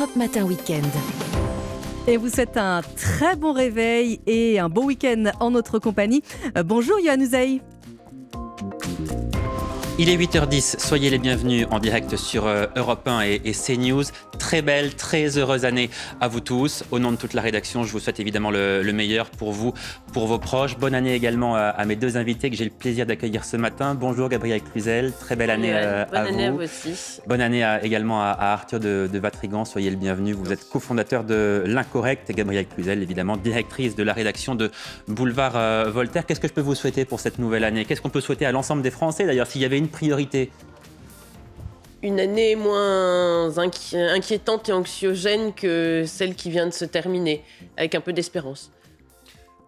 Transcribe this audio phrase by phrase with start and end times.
[0.00, 0.86] Europe Matin Weekend.
[2.06, 6.22] Et vous souhaite un très bon réveil et un bon week-end en notre compagnie.
[6.56, 7.60] Euh, bonjour Yohann Uzaï.
[9.98, 14.04] Il est 8h10, soyez les bienvenus en direct sur euh, Europe 1 et, CNews.
[14.40, 16.82] Très belle, très heureuse année à vous tous.
[16.90, 19.74] Au nom de toute la rédaction, je vous souhaite évidemment le, meilleur pour vous,
[20.14, 20.78] pour vos proches.
[20.78, 23.94] Bonne année également à, mes deux invités que j'ai le plaisir d'accueillir ce matin.
[23.94, 26.60] Bonjour Gabriel Cluzel, très belle année euh, à année vous.
[26.60, 27.20] à aussi.
[27.28, 30.32] Bonne année également à, Arthur de, de, Vatrigan, soyez le bienvenu.
[30.32, 34.70] Vous êtes cofondateur de L'Incorrect et Gabriel Cluzel, évidemment, directrice de la rédaction de
[35.06, 36.24] Boulevard euh, Voltaire.
[36.24, 37.84] Qu'est-ce que je peux vous souhaiter pour cette nouvelle année?
[37.84, 40.50] Qu'est-ce qu'on peut souhaiter à l'ensemble des Français D'ailleurs, s'il y avait une priorité
[42.02, 47.44] une année moins inquiétante et anxiogène que celle qui vient de se terminer,
[47.76, 48.72] avec un peu d'espérance.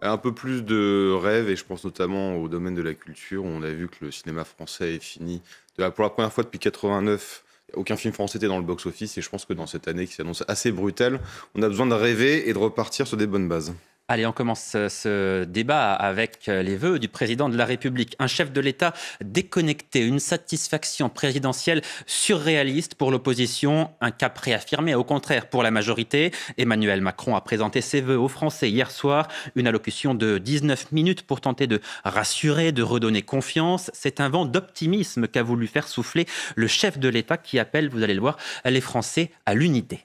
[0.00, 3.44] Un peu plus de rêves, et je pense notamment au domaine de la culture.
[3.44, 5.42] On a vu que le cinéma français est fini.
[5.76, 9.28] Pour la première fois depuis 89, aucun film français était dans le box-office, et je
[9.28, 11.20] pense que dans cette année qui s'annonce assez brutale,
[11.54, 13.74] on a besoin de rêver et de repartir sur des bonnes bases.
[14.12, 18.14] Allez, on commence ce débat avec les vœux du président de la République.
[18.18, 18.92] Un chef de l'État
[19.24, 26.30] déconnecté, une satisfaction présidentielle surréaliste pour l'opposition, un cap réaffirmé au contraire pour la majorité.
[26.58, 31.22] Emmanuel Macron a présenté ses vœux aux Français hier soir, une allocution de 19 minutes
[31.22, 33.90] pour tenter de rassurer, de redonner confiance.
[33.94, 38.02] C'est un vent d'optimisme qu'a voulu faire souffler le chef de l'État qui appelle, vous
[38.02, 40.04] allez le voir, les Français à l'unité.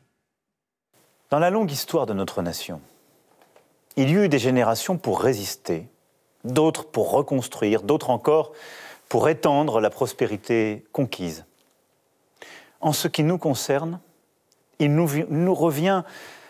[1.30, 2.80] Dans la longue histoire de notre nation,
[3.98, 5.88] il y eut des générations pour résister,
[6.44, 8.54] d'autres pour reconstruire, d'autres encore
[9.10, 11.46] pour étendre la prospérité conquise.
[12.80, 14.00] En ce qui nous concerne,
[14.80, 16.04] il nous, revient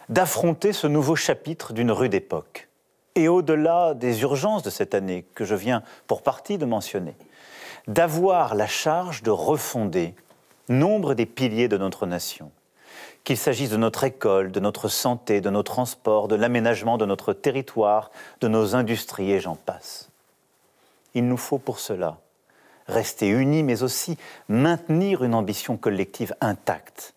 [0.10, 2.68] d'affronter ce nouveau chapitre d'une rude époque.
[3.16, 7.16] Et au-delà des urgences de cette année que je viens pour partie de mentionner,
[7.88, 10.14] d'avoir la charge de refonder
[10.68, 12.52] nombre des piliers de notre nation,
[13.28, 17.34] qu'il s'agisse de notre école, de notre santé, de nos transports, de l'aménagement de notre
[17.34, 20.08] territoire, de nos industries et j'en passe.
[21.14, 22.20] Il nous faut pour cela
[22.88, 27.16] rester unis, mais aussi maintenir une ambition collective intacte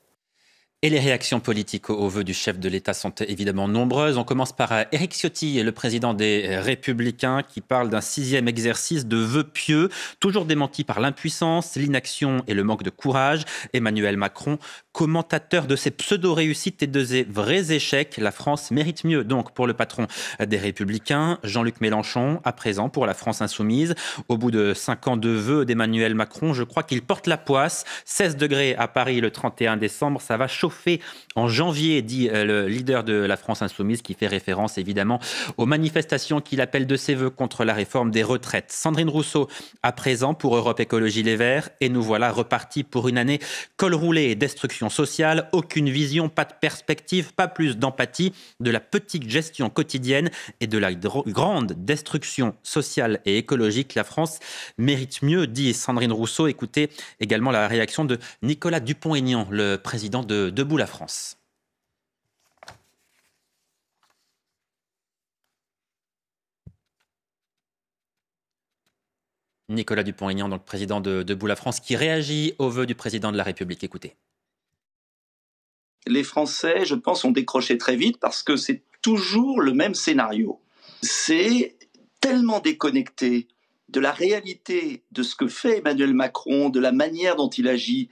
[0.83, 4.17] et les réactions politiques aux vœux du chef de l'État sont évidemment nombreuses.
[4.17, 8.49] On commence par euh, Éric Ciotti, le président des euh, Républicains, qui parle d'un sixième
[8.49, 9.91] exercice de vœux pieux,
[10.21, 13.43] toujours démenti par l'impuissance, l'inaction et le manque de courage.
[13.75, 14.59] Emmanuel Macron,
[14.93, 19.23] commentateur de ces pseudo-réussites et de ces vrais échecs, la France mérite mieux.
[19.23, 20.07] Donc pour le patron
[20.43, 23.95] des Républicains, Jean-Luc Mélenchon, à présent pour la France insoumise.
[24.29, 27.85] Au bout de cinq ans de vœux d'Emmanuel Macron, je crois qu'il porte la poisse.
[28.07, 31.01] 16 degrés à Paris le 31 décembre, ça va chauffer fait
[31.37, 35.21] en janvier, dit euh, le leader de la France insoumise, qui fait référence évidemment
[35.57, 38.73] aux manifestations qu'il appelle de ses voeux contre la réforme des retraites.
[38.73, 39.49] Sandrine Rousseau,
[39.83, 43.41] à présent pour Europe Écologie Les Verts, et nous voilà repartis pour une année
[43.77, 48.81] col roulé et destruction sociale, aucune vision, pas de perspective, pas plus d'empathie, de la
[48.81, 53.95] petite gestion quotidienne et de la grande destruction sociale et écologique.
[53.95, 54.39] La France
[54.79, 56.47] mérite mieux, dit Sandrine Rousseau.
[56.47, 61.39] Écoutez également la réaction de Nicolas Dupont-Aignan, le président de Debout la France.
[69.71, 73.39] Nicolas Dupont-Aignan, donc président de Debout la France, qui réagit aux vœux du président de
[73.39, 73.83] la République.
[73.85, 74.17] Écoutez.
[76.07, 80.61] Les Français, je pense, ont décroché très vite parce que c'est toujours le même scénario.
[81.01, 81.79] C'est
[82.21, 83.49] tellement déconnecté
[83.89, 88.11] de la réalité de ce que fait Emmanuel Macron, de la manière dont il agit,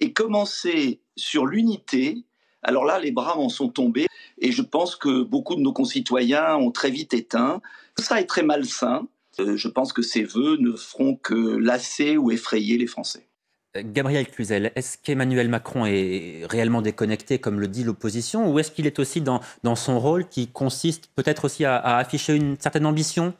[0.00, 2.24] et commencer sur l'unité,
[2.62, 4.06] alors là, les bras en sont tombés
[4.38, 7.60] et je pense que beaucoup de nos concitoyens ont très vite éteint.
[7.96, 9.06] Ça est très malsain.
[9.38, 13.26] Euh, je pense que ces vœux ne feront que lasser ou effrayer les Français.
[13.76, 18.86] Gabriel Cluzel, est-ce qu'Emmanuel Macron est réellement déconnecté, comme le dit l'opposition, ou est-ce qu'il
[18.86, 23.34] est aussi dans, dans, son rôle qui consiste peut-être aussi à afficher une certaine ambition?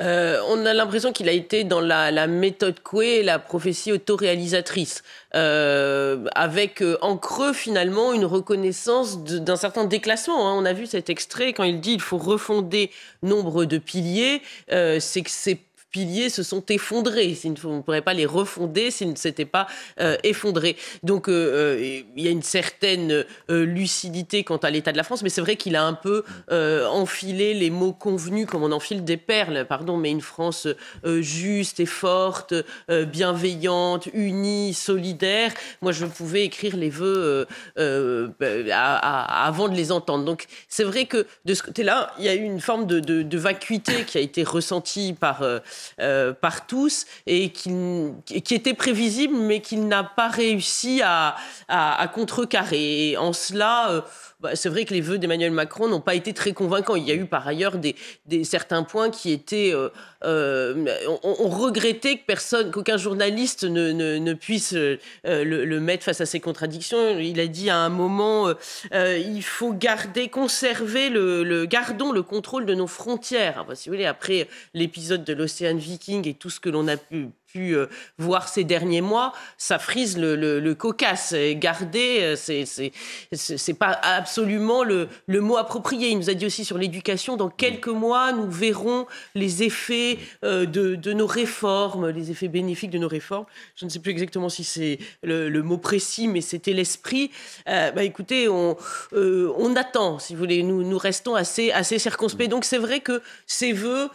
[0.00, 5.02] Euh, on a l'impression qu'il a été dans la, méthode Coué, la prophétie autoréalisatrice,
[5.34, 10.48] euh, avec euh, en creux finalement une reconnaissance d'un certain déclassement.
[10.48, 10.54] Hein.
[10.56, 12.90] On a vu cet extrait quand il dit il faut refonder
[13.22, 15.60] nombre de piliers, c'est que c'est
[15.94, 17.38] piliers se sont effondrés.
[17.62, 19.68] On ne pourrait pas les refonder s'ils ne s'étaient pas
[20.00, 20.76] euh, effondrés.
[21.04, 25.22] Donc euh, euh, il y a une certaine lucidité quant à l'état de la France,
[25.22, 29.16] mais c'est vrai qu'il a un peu enfilé les mots convenus comme on enfile des
[29.16, 30.66] perles, pardon, mais une France
[31.20, 32.54] juste et forte,
[32.88, 35.52] bienveillante, unie, solidaire.
[35.80, 40.24] Moi, je pouvais écrire les vœux avant de les entendre.
[40.24, 44.04] Donc c'est vrai que de ce côté-là, il y a eu une forme de vacuité
[44.04, 45.44] qui a été ressentie par
[46.40, 47.72] par tous et qui,
[48.26, 51.36] était prévisible, mais qu'il n'a pas réussi à,
[52.14, 53.10] contrecarrer.
[53.10, 54.04] Et en cela,
[54.40, 56.96] bah, c'est vrai que les vœux d'Emmanuel Macron n'ont pas été très convaincants.
[56.96, 57.94] Il y a eu par ailleurs des,
[58.44, 59.72] certains points qui étaient.
[60.24, 66.26] Euh, euh, on, regrettait que personne, qu'aucun journaliste ne, puisse euh, le, mettre face à
[66.26, 67.18] ces contradictions.
[67.18, 68.52] Il a dit à un moment
[68.92, 73.64] il faut garder, conserver le, gardons le contrôle de nos frontières.
[74.06, 77.86] après l'épisode de l'Océan Viking et tout ce que l'on a pu pu euh,
[78.18, 81.34] voir ces derniers mois, ça frise le, le, cocasse.
[81.54, 82.64] Garder, euh, c'est
[83.32, 86.08] c'est pas absolument le, le, mot approprié.
[86.08, 89.06] Il nous a dit aussi sur l'éducation, dans quelques mois, nous verrons
[89.36, 93.46] les effets euh, de, de, nos réformes, les effets bénéfiques de nos réformes.
[93.76, 97.30] Je ne sais plus exactement si c'est le, mot précis, mais c'était l'esprit.
[97.66, 98.76] bah, écoutez, on,
[99.12, 100.64] on attend, si vous voulez.
[100.64, 102.48] Nous, nous restons assez, assez circonspects.
[102.48, 104.08] Donc c'est vrai que ces vœux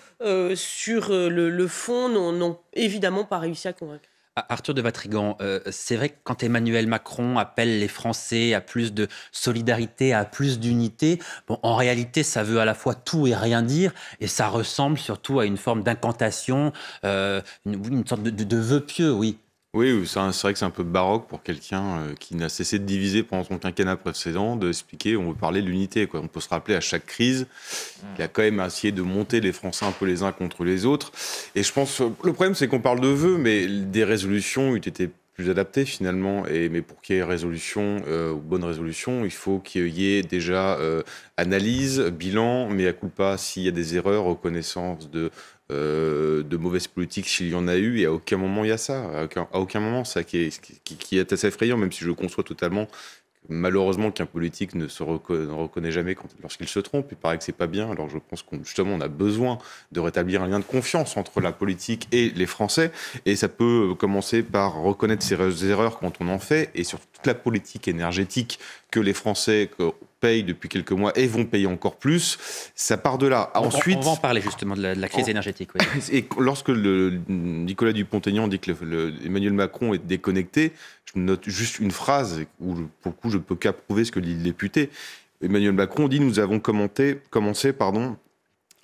[0.55, 4.09] sur le, le fond n'ont évidemment réussi à convaincre.
[4.35, 8.61] Ah, Arthur de Vatrigan, euh, c'est vrai que quand Emmanuel Macron appelle les Français à
[8.61, 13.27] plus de solidarité, à plus d'unité, bon, en réalité, ça veut à la fois tout
[13.27, 13.91] et rien dire,
[14.21, 16.71] et ça ressemble surtout à une forme d'incantation,
[17.03, 19.39] euh, une, sorte de, de vœu pieux, oui.
[19.75, 22.85] Oui, c'est vrai que c'est un peu baroque pour quelqu'un euh, qui n'a cessé de
[22.85, 26.09] diviser pendant son quinquennat précédent, d'expliquer, on veut parler de l'unité.
[26.11, 27.45] On peut se rappeler à chaque crise
[28.15, 30.87] qu'il a quand même essayé de monter les Français un peu les uns contre les
[30.87, 31.11] autres.
[31.53, 35.11] Et je pense, le problème c'est qu'on parle de vœux, mais des résolutions ont été
[35.39, 36.45] plus adaptées finalement.
[36.47, 40.17] Et, mais pour qu'il y ait résolution euh, ou bonne résolution, il faut qu'il y
[40.17, 41.01] ait déjà euh,
[41.37, 45.31] analyse, bilan, mais à coup pas s'il y a des erreurs, reconnaissance de
[45.71, 48.73] euh, de mauvaises politiques s'il y en a eu, et à aucun moment il y
[48.73, 49.27] a ça.
[49.53, 52.87] À aucun, moment, ça qui est, qui, est assez effrayant, même si je conçois totalement
[53.49, 57.07] malheureusement qu'un politique ne se reconnaît jamais lorsqu'il se trompe.
[57.11, 57.91] Il paraît que c'est pas bien.
[57.91, 59.57] Alors je pense qu'on on a besoin
[59.91, 62.91] de rétablir un lien de confiance entre la politique et les Français.
[63.25, 67.25] Et ça peut commencer par reconnaître ses erreurs quand on en fait, et sur toute
[67.25, 68.59] la politique énergétique
[68.91, 69.69] que les Français
[70.19, 72.37] payent depuis quelques mois et vont payer encore plus.
[72.75, 73.51] Ça part de là.
[73.55, 75.69] Ensuite, on va en parler justement de la, crise énergétique.
[76.11, 78.71] Et lorsque le, Nicolas Dupont-Aignan dit que
[79.25, 80.73] Emmanuel Macron est déconnecté,
[81.05, 84.35] je note juste une phrase où, pour le coup, je peux qu'approuver ce que dit
[84.35, 84.89] le député.
[85.41, 88.17] Emmanuel Macron dit nous avons commenté, commencé pardon,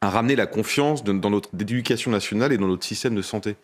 [0.01, 3.55] à ramener la confiance dans notre éducation nationale et dans notre système de santé.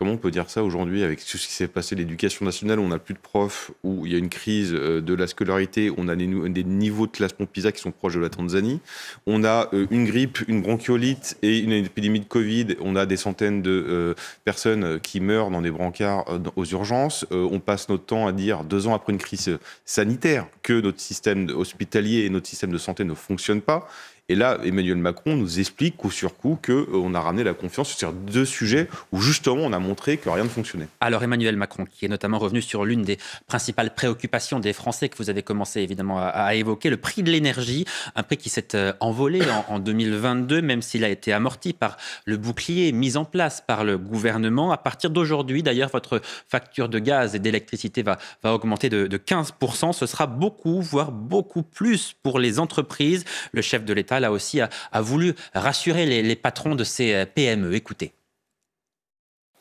[0.00, 2.88] Comment on peut dire ça aujourd'hui avec tout ce qui s'est passé l'éducation nationale on
[2.88, 6.08] n'a plus de profs, où il y a une crise euh, de la scolarité, on
[6.08, 6.26] a des,
[6.64, 8.80] niveaux de classement PISA qui sont proches de la Tanzanie,
[9.26, 13.18] on a euh, une grippe, une bronchiolite et une épidémie de Covid, on a des
[13.18, 14.14] centaines de euh,
[14.46, 16.24] personnes qui meurent dans des brancards
[16.56, 20.80] aux urgences, on passe notre temps à dire, deux ans après une crise sanitaire, que
[20.80, 23.86] notre système hospitalier et notre système de santé ne fonctionnent pas.
[24.30, 27.88] Et là, Emmanuel Macron nous explique coup sur coup qu'on euh, a ramené la confiance
[27.88, 30.86] sur deux sujets où justement on a montré que rien ne fonctionnait.
[31.00, 33.18] Alors Emmanuel Macron, qui est notamment revenu sur l'une des
[33.48, 37.86] principales préoccupations des Français que vous avez commencé évidemment à, évoquer, le prix de l'énergie,
[38.14, 42.36] un prix qui s'est euh, envolé en, 2022, même s'il a été amorti par le
[42.36, 44.70] bouclier mis en place par le gouvernement.
[44.70, 49.18] À partir d'aujourd'hui, d'ailleurs, votre facture de gaz et d'électricité va, va augmenter de, de
[49.18, 49.92] 15%.
[49.92, 53.24] Ce sera beaucoup, voire beaucoup plus pour les entreprises.
[53.50, 54.68] Le chef de l'État a aussi a,
[55.00, 57.74] voulu rassurer les, patrons de ces euh, PME.
[57.74, 58.12] Écoutez.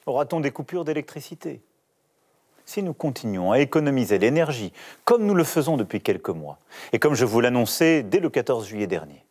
[0.05, 1.61] Aura-t-on des coupures d'électricité?
[2.65, 4.73] Si nous continuons à économiser l'énergie
[5.05, 6.59] comme nous le faisons depuis quelques mois,
[6.93, 9.25] et comme je vous l'annonçais dès le 14 juillet dernier,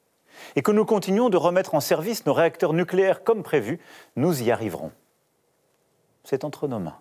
[0.56, 3.80] et que nous continuons de remettre en service nos réacteurs nucléaires comme prévu,
[4.16, 4.92] nous y arriverons.
[6.24, 6.98] C'est entre nos mains.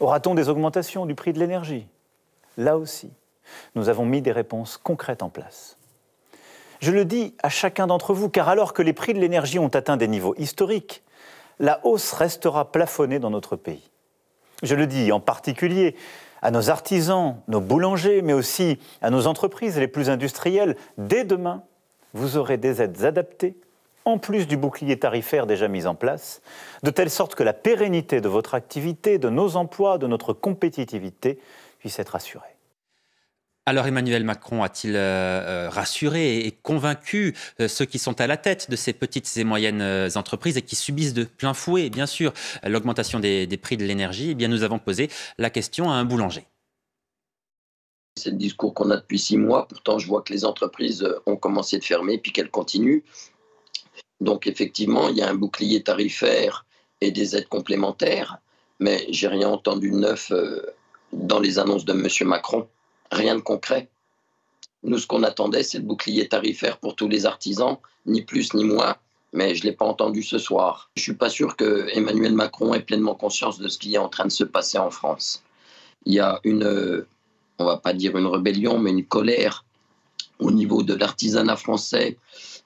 [0.00, 1.86] Aura-t-on des augmentations du prix de l'énergie?
[2.56, 3.10] Là aussi,
[3.74, 5.77] nous avons mis des réponses concrètes en place.
[6.80, 9.68] Je le dis à chacun d'entre vous, car alors que les prix de l'énergie ont
[9.68, 11.02] atteint des niveaux historiques,
[11.58, 13.90] la hausse restera plafonnée dans notre pays.
[14.62, 15.96] Je le dis en particulier
[16.42, 20.76] à nos artisans, nos boulangers, mais aussi à nos entreprises les plus industrielles.
[20.98, 21.62] Dès demain,
[22.14, 23.56] vous aurez des aides adaptées,
[24.04, 26.42] en plus du bouclier tarifaire déjà mis en place,
[26.82, 31.40] de telle sorte que la pérennité de votre activité, de nos emplois, de notre compétitivité
[31.80, 32.57] puisse être assurée.
[33.68, 38.38] Alors Emmanuel Macron a-t-il euh, euh, rassuré et convaincu euh, ceux qui sont à la
[38.38, 39.82] tête de ces petites et moyennes
[40.14, 42.32] entreprises et qui subissent de plein fouet, bien sûr,
[42.64, 44.30] l'augmentation des, prix de l'énergie?
[44.30, 46.46] Eh bien, nous avons posé la question à un boulanger.
[48.16, 49.68] C'est le discours qu'on a depuis six mois.
[49.68, 53.02] Pourtant, je vois que les entreprises ont commencé de fermer puis qu'elles continuent.
[54.22, 56.64] Donc, effectivement, il y a un bouclier tarifaire
[57.02, 58.38] et des aides complémentaires,
[58.80, 60.32] mais j'ai rien entendu de neuf
[61.12, 62.08] dans les annonces de M.
[62.26, 62.66] Macron
[63.10, 63.88] rien de concret.
[64.82, 68.64] Nous, ce qu'on attendait, c'est le bouclier tarifaire pour tous les artisans, ni plus ni
[68.64, 68.96] moins,
[69.32, 70.90] mais je ne l'ai pas entendu ce soir.
[70.96, 73.98] Je ne suis pas sûr que Emmanuel Macron ait pleinement conscience de ce qui est
[73.98, 75.42] en train de se passer en France.
[76.06, 77.04] Il y a une,
[77.58, 79.64] on va pas dire une rébellion, mais une colère
[80.38, 82.16] au niveau de l'artisanat français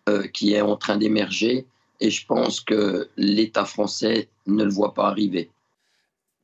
[0.08, 1.66] euh, qui est en train d'émerger.
[2.00, 5.50] Et je pense que l'État français ne le voit pas arriver.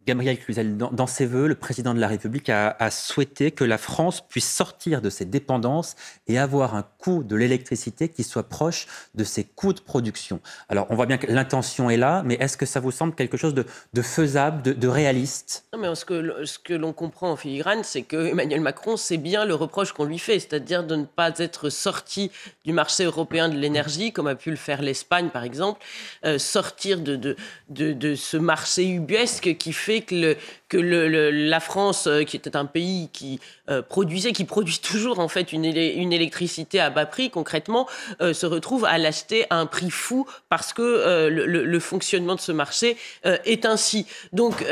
[0.08, 4.22] Gabriel Cluzel, dans, ses voeux, le président de la République a, souhaité que la France
[4.26, 5.96] puisse sortir de ses dépendances
[6.28, 10.40] et avoir un coût de l'électricité qui soit proche de ses coûts de production.
[10.70, 13.36] Alors, on voit bien que l'intention est là, mais est-ce que ça vous semble quelque
[13.36, 13.66] chose de,
[14.00, 15.66] faisable, de, réaliste?
[15.78, 19.92] Mais ce que, l'on comprend en filigrane, c'est que Emmanuel Macron, c'est bien le reproche
[19.92, 22.30] qu'on lui fait, c'est-à-dire de ne pas être sorti
[22.64, 25.84] du marché européen de l'énergie, comme a pu le faire l'Espagne, par exemple,
[26.24, 27.36] euh, sortir de,
[27.68, 30.36] de ce marché ubuesque qui fait que,
[30.76, 33.40] la France, euh, qui était un pays qui
[33.70, 37.86] euh, produisait, qui produit toujours en fait une, une électricité à bas prix, concrètement,
[38.20, 42.50] euh, se retrouve à l'acheter à un prix fou parce que le, fonctionnement de ce
[42.50, 44.06] marché est ainsi.
[44.32, 44.64] Donc,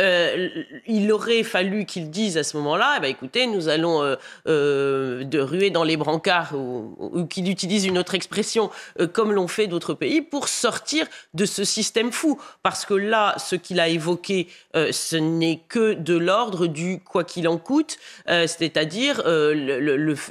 [0.86, 4.16] il aurait fallu qu'ils disent à ce moment-là, eh ben, écoutez, nous allons
[4.46, 8.70] de ruer dans les brancards ou, ou qu'il utilise une autre expression,
[9.12, 12.40] comme l'ont fait d'autres pays, pour sortir de ce système fou.
[12.62, 17.48] Parce que là, ce qu'il a évoqué, ce n'est que de l'ordre du quoi qu'il
[17.48, 19.52] en coûte, euh, c'est-à-dire euh,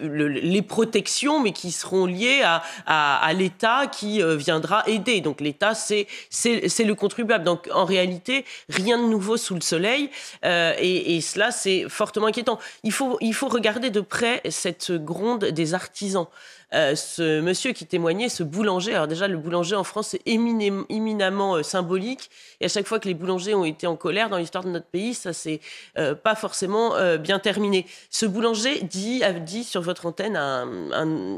[0.02, 2.44] les protections, mais qui seront liées
[2.86, 5.22] à, l'État qui euh, viendra aider.
[5.22, 6.08] Donc l'État, c'est
[6.40, 7.44] le contribuable.
[7.44, 10.10] Donc en réalité, rien de nouveau sous le soleil,
[10.44, 12.60] et, cela, c'est fortement inquiétant.
[12.84, 16.28] Il faut regarder de près cette gronde des artisans.
[16.74, 18.94] Euh, ce monsieur qui témoignait, ce boulanger.
[18.94, 22.30] Alors déjà, le boulanger en France, c'est éminemment euh, symbolique.
[22.60, 24.88] Et à chaque fois que les boulangers ont été en colère dans l'histoire de notre
[24.88, 25.60] pays, ça s'est
[25.98, 27.86] euh, pas forcément bien terminé.
[28.10, 30.40] Ce boulanger dit, a dit sur votre antenne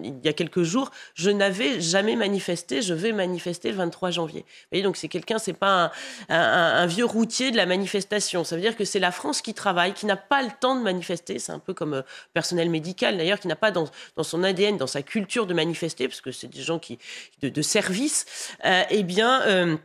[0.04, 4.42] il y a quelques jours, je n'avais jamais manifesté, je vais manifester le 23 janvier.
[4.42, 5.92] Vous voyez, donc c'est quelqu'un, c'est pas
[6.30, 8.44] un, vieux routier de la manifestation.
[8.44, 10.82] Ça veut dire que c'est la France qui travaille, qui n'a pas le temps de
[10.82, 11.40] manifester.
[11.40, 12.04] C'est un peu comme
[12.34, 15.54] personnel médical d'ailleurs, qui n'a pas dans, dans son ADN, dans sa culture culture de
[15.54, 17.00] manifester, parce que c'est des gens qui,
[17.42, 18.26] de, service,
[18.66, 19.78] euh, eh bien, euh,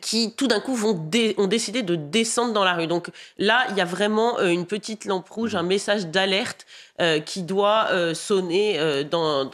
[0.00, 2.88] qui tout d'un coup vont ont décidé de descendre dans la rue.
[2.88, 6.66] Donc là, il y a vraiment euh, une petite lampe rouge, un message d'alerte
[7.00, 9.48] euh, qui doit euh, sonner euh, dans,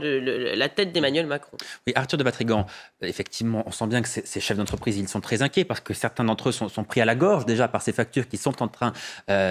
[0.00, 1.56] la tête d'Emmanuel Macron.
[1.88, 2.66] Oui, Arthur de Batrigan,
[3.02, 6.22] effectivement, on sent bien que ces, chefs d'entreprise, ils sont très inquiets parce que certains
[6.22, 8.92] d'entre eux sont, pris à la gorge déjà par ces factures qui sont en train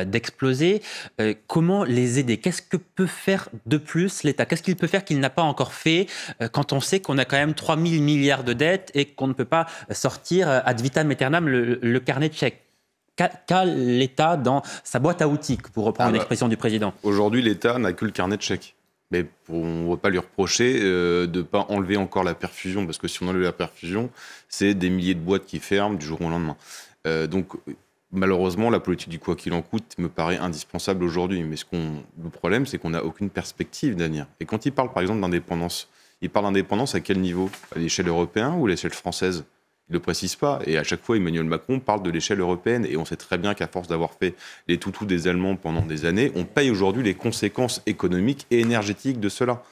[0.06, 0.82] d'exploser.
[1.48, 2.38] comment les aider?
[2.38, 4.46] Qu'est-ce que peut faire de plus l'État?
[4.46, 6.08] Qu'est-ce qu'il peut faire qu'il n'a pas encore fait
[6.54, 9.34] quand on sait qu'on a quand même 3 000 milliards de dettes et qu'on ne
[9.34, 12.64] peut pas sortir ad vitam aeternam le carnet de chèques?
[13.16, 17.78] Qu'a l'État dans sa boîte à outils, pour reprendre ah l'expression du président Aujourd'hui, l'État
[17.78, 18.76] n'a que le carnet de chèques.
[19.12, 22.86] Mais on ne va pas lui reprocher euh, de ne pas enlever encore la perfusion,
[22.86, 24.10] parce que si on enlève la perfusion,
[24.50, 26.58] c'est des milliers de boîtes qui ferment du jour au lendemain.
[27.06, 27.50] Euh, donc,
[28.12, 31.44] malheureusement, la politique du quoi qu'il en coûte me paraît indispensable aujourd'hui.
[31.44, 34.26] Mais ce le problème, c'est qu'on n'a aucune perspective d'avenir.
[34.40, 35.90] Et quand il parle, par exemple, d'indépendance,
[36.22, 37.52] il parle d'indépendance à quel niveau?
[37.76, 39.44] À l'échelle européenne ou à l'échelle française?
[39.90, 40.60] Ne le précise pas.
[40.66, 42.86] Et à chaque fois, Emmanuel Macron parle de l'échelle européenne.
[42.90, 44.36] Et on sait très bien qu'à force d'avoir fait
[44.68, 49.20] les toutous des Allemands pendant des années, on paye aujourd'hui les conséquences économiques et énergétiques
[49.20, 49.64] de cela.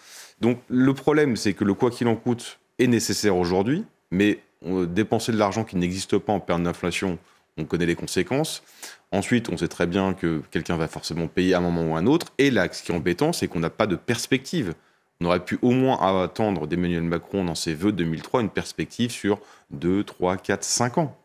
[0.42, 5.32] Donc le problème, c'est que le quoi qu'il en coûte est nécessaire aujourd'hui, mais dépenser
[5.32, 7.18] de l'argent qui n'existe pas en période d'inflation,
[7.58, 8.64] on connaît les conséquences.
[9.12, 12.00] Ensuite, on sait très bien que quelqu'un va forcément payer à un moment ou à
[12.00, 12.28] un autre.
[12.38, 14.74] Et là, ce qui est embêtant, c'est qu'on n'a pas de perspective
[15.22, 19.40] on aurait pu au moins attendre d'Emmanuel Macron dans ses vœux 2003 une perspective sur
[19.70, 21.18] 2, 3, 4, 5 ans.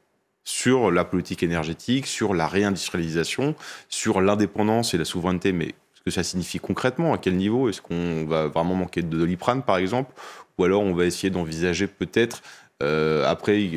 [0.44, 3.56] Sur la politique énergétique, sur la réindustrialisation,
[3.88, 5.52] sur l'indépendance et la souveraineté.
[5.52, 7.68] Mais ce que ça signifie concrètement À quel niveau?
[7.68, 10.12] Est-ce qu'on va vraiment manquer de doliprane, par exemple?
[10.58, 12.42] Ou alors on va essayer d'envisager peut-être,
[12.82, 13.68] euh, après,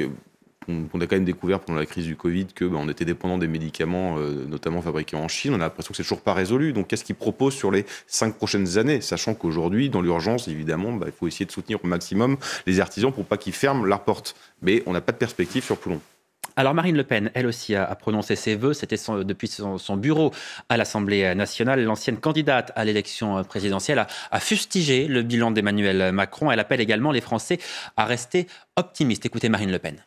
[0.69, 3.37] on, a quand même découvert pendant la crise du Covid que bah, on était dépendant
[3.37, 5.53] des médicaments, euh, notamment fabriqués en Chine.
[5.53, 6.73] On a l'impression que c'est toujours pas résolu.
[6.73, 11.07] Donc, qu'est-ce qu'ils proposent sur les cinq prochaines années, sachant qu'aujourd'hui, dans l'urgence, évidemment, bah,
[11.07, 14.35] il faut essayer de soutenir au maximum les artisans pour pas qu'ils ferment leurs portes.
[14.61, 16.01] Mais on n'a pas de perspective sur plus long.
[16.55, 18.73] Alors Marine Le Pen, elle aussi, a, prononcé ses vœux.
[18.73, 20.33] C'était depuis son, bureau
[20.67, 21.81] à l'Assemblée nationale.
[21.83, 26.51] L'ancienne candidate à l'élection présidentielle a, a fustigé le bilan d'Emmanuel Macron.
[26.51, 27.59] Elle appelle également les Français
[27.95, 29.25] à rester optimistes.
[29.25, 30.03] Écoutez Marine Le Pen.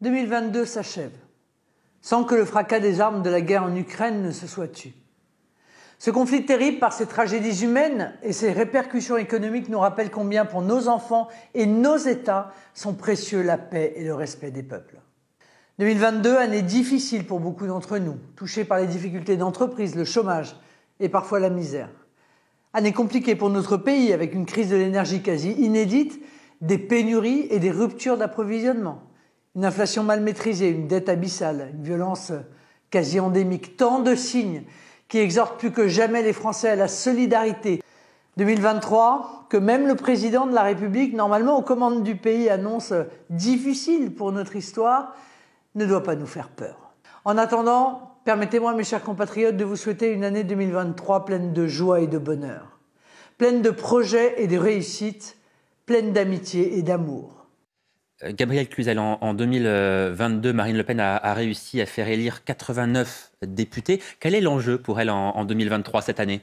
[0.00, 1.16] 2022 s'achève,
[2.00, 4.94] sans que le fracas des armes de la guerre en Ukraine ne se soit tu.
[5.98, 10.62] Ce conflit terrible par ses tragédies humaines et ses répercussions économiques nous rappelle combien pour
[10.62, 14.98] nos enfants et nos États sont précieux la paix et le respect des peuples.
[15.78, 20.56] 2022, année difficile pour beaucoup d'entre nous, touchés par les difficultés d'entreprise, le chômage
[21.00, 21.90] et parfois la misère.
[22.72, 26.18] Année compliquée pour notre pays avec une crise de l'énergie quasi inédite
[26.62, 29.02] des pénuries et des ruptures d'approvisionnement,
[29.56, 32.32] une inflation mal maîtrisée, une dette abyssale, une violence
[32.90, 34.64] quasi endémique, tant de signes
[35.08, 37.82] qui exhortent plus que jamais les Français à la solidarité.
[38.36, 42.92] 2023, que même le président de la République, normalement aux commandes du pays, annonce
[43.28, 45.14] difficile pour notre histoire,
[45.74, 46.94] ne doit pas nous faire peur.
[47.24, 52.00] En attendant, permettez-moi, mes chers compatriotes, de vous souhaiter une année 2023 pleine de joie
[52.00, 52.78] et de bonheur,
[53.36, 55.36] pleine de projets et de réussites,
[55.86, 57.39] pleine d'amitié et d'amour.
[58.24, 64.02] Euh, Gabriel Cluzel, en, 2022, Marine Le Pen a, réussi à faire élire 89 députés.
[64.20, 66.42] Quel est l'enjeu pour elle en 2023 cette année?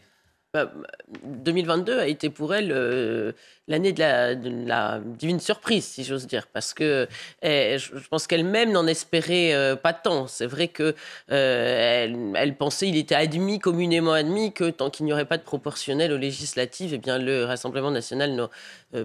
[1.24, 3.34] 2022 bah, a été pour elle euh,
[3.68, 7.08] l'année de la, divine surprise, si j'ose dire, parce que
[7.42, 10.28] eh, je, pense qu'elle-même n'en espérait euh, pas tant.
[10.28, 10.96] C'est vrai que
[11.32, 16.12] euh, pensait, il était admis, communément admis, que tant qu'il n'y aurait pas de proportionnel
[16.12, 18.50] aux législatives, eh bien le Rassemblement national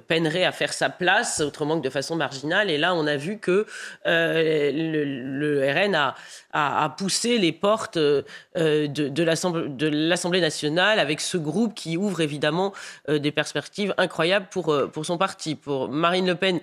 [0.07, 2.71] peinerait à faire sa place, autrement que de façon marginale.
[2.71, 3.67] Et là, on a vu que
[4.05, 6.15] le, RN
[6.53, 12.73] a, poussé les portes de, l'Assemblée nationale avec ce groupe qui ouvre évidemment
[13.09, 15.55] euh, des perspectives incroyables pour, euh, pour son parti.
[15.55, 16.61] Pour Marine Le Pen,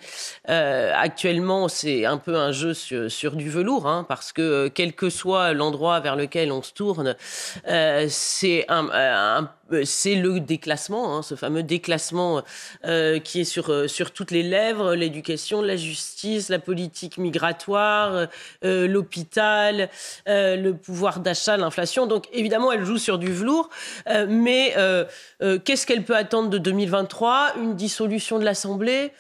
[0.50, 5.10] euh, actuellement, c'est un peu un jeu sur, du velours, hein, parce que quel que
[5.10, 7.16] soit l'endroit vers lequel on se tourne,
[8.08, 9.50] c'est un,
[9.84, 12.44] c'est le déclassement, hein, ce fameux déclassement
[12.84, 18.28] qui est sur, sur toutes les lèvres, l'éducation, la justice, la politique migratoire,
[18.64, 19.90] l'hôpital,
[20.26, 22.08] le pouvoir d'achat, l'inflation.
[22.08, 23.70] Donc évidemment, elle joue sur du velours,
[24.28, 25.06] mais euh,
[25.42, 29.12] euh, qu'est-ce qu'elle peut attendre de 2023 Une dissolution de l'Assemblée?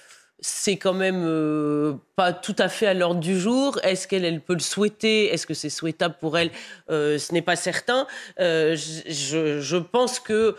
[0.41, 3.79] C'est quand même euh, pas tout à fait à l'ordre du jour.
[3.83, 5.33] Est-ce qu'elle peut le souhaiter?
[5.33, 6.51] Est-ce que c'est souhaitable pour elle?
[6.89, 8.07] Ce n'est pas certain.
[8.37, 10.55] Je, pense que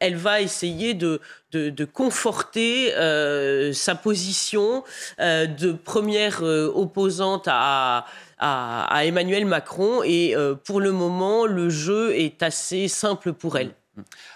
[0.00, 1.20] elle va essayer de,
[1.92, 2.92] conforter
[3.72, 4.84] sa position
[5.18, 8.06] de première opposante à,
[8.38, 10.02] à, Emmanuel Macron.
[10.04, 10.34] Et
[10.64, 13.74] pour le moment, le jeu est assez simple pour elle.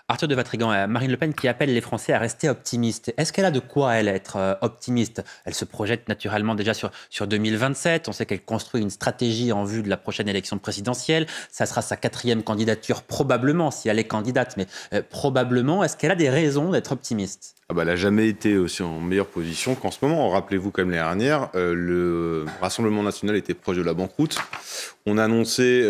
[0.09, 3.13] Arthur de Vatrigan, euh, Marine Le Pen qui appelle les Français à rester optimistes.
[3.17, 5.25] Est-ce qu'elle a de quoi, elle, être euh, optimiste?
[5.45, 8.09] Elle se projette naturellement déjà sur, sur 2027.
[8.09, 11.27] On sait qu'elle construit une stratégie en vue de la prochaine élection présidentielle.
[11.51, 15.83] Ça sera sa quatrième candidature, probablement, si elle est candidate, mais euh, probablement.
[15.83, 17.57] Est-ce qu'elle a des raisons d'être optimiste?
[17.69, 20.31] Ah bah, elle n'a jamais été aussi en meilleure position qu'en ce moment.
[20.31, 24.39] Rappelez-vous, comme l'année dernière, le Rassemblement national était proche de la banqueroute.
[25.05, 25.83] On a annoncé,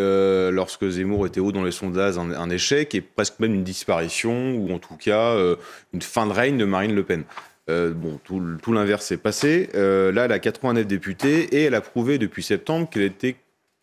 [0.52, 4.05] lorsque Zemmour était haut dans les sondages, un échec et presque même une disparition,
[4.54, 5.56] ou en tout cas euh,
[5.92, 7.24] une fin de règne de Marine Le Pen.
[7.68, 9.70] Euh, bon, tout, l'inverse s'est passé.
[9.74, 13.36] Euh, là, elle a 89 députés et elle a prouvé depuis septembre qu'elle était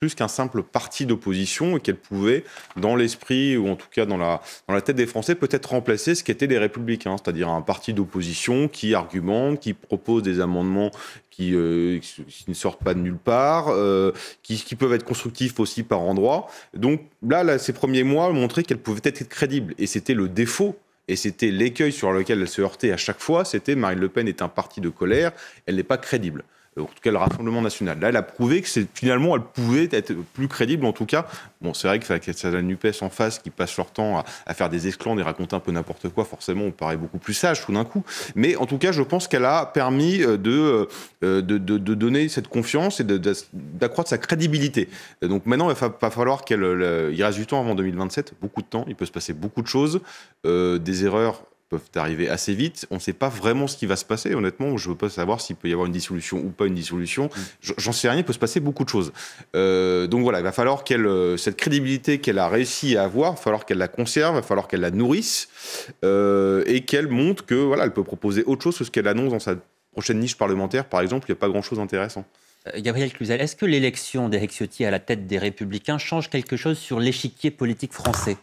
[0.04, 2.44] plus qu'un simple parti d'opposition et qu'elle pouvait,
[2.76, 6.14] dans l'esprit ou en tout cas dans la, dans la tête des Français, peut-être remplacer
[6.14, 10.92] ce qu'étaient les républicains, c'est-à-dire un parti d'opposition qui argumente, qui propose des amendements
[11.32, 12.02] qui, euh,
[12.50, 14.12] ne sortent pas de nulle part, euh,
[14.42, 16.50] qui, qui, peuvent être constructifs aussi par endroits.
[16.74, 19.74] Donc là, là ces premiers mois montraient qu'elle pouvait être crédible.
[19.78, 23.46] Et c'était le défaut et c'était l'écueil sur lequel elle se heurtait à chaque fois,
[23.46, 25.32] c'était Marine Le Pen est un parti de colère,
[25.66, 26.44] elle n'est pas crédible
[26.80, 28.00] en tout cas le Rassemblement national.
[28.00, 31.28] Là, elle a prouvé que finalement, elle pouvait être plus crédible, en tout cas.
[31.62, 34.70] Bon, c'est vrai que c'est la NUPES en face qui passe leur temps à, faire
[34.70, 37.72] des esclandres et raconter un peu n'importe quoi, forcément, on paraît beaucoup plus sage tout
[37.72, 38.04] d'un coup.
[38.36, 40.88] Mais en tout cas, je pense qu'elle a permis euh, de,
[41.24, 44.90] euh, de, donner cette confiance et d'accroître sa crédibilité.
[45.22, 46.64] donc maintenant, il va, falloir qu'elle.
[47.24, 50.02] Reste du temps avant 2027, beaucoup de temps, il peut se passer beaucoup de choses,
[50.46, 51.42] euh, des erreurs
[51.78, 52.88] peuvent arriver assez vite.
[52.92, 54.34] On ne sait pas vraiment ce qui va se passer.
[54.36, 56.76] Honnêtement, je ne veux pas savoir s'il peut y avoir une dissolution ou pas une
[56.76, 57.26] dissolution.
[57.26, 57.72] Mm.
[57.78, 59.12] J'en sais rien, il peut se passer beaucoup de choses.
[59.56, 63.34] Euh, donc voilà, il va falloir qu'elle, euh, cette crédibilité qu'elle a réussi à avoir,
[63.34, 65.50] il va falloir qu'elle la conserve, il va falloir qu'elle la nourrisse
[66.04, 69.32] euh, et qu'elle montre que voilà, elle peut proposer autre chose que ce qu'elle annonce
[69.32, 69.56] dans sa
[69.92, 71.26] prochaine niche parlementaire, par exemple.
[71.28, 72.26] Il n'y a pas grand-chose d'intéressant.
[72.78, 76.78] Gabriel Cluzel, est-ce que l'élection d'Éric Ciotti à la tête des Républicains change quelque chose
[76.78, 78.38] sur l'échiquier politique français?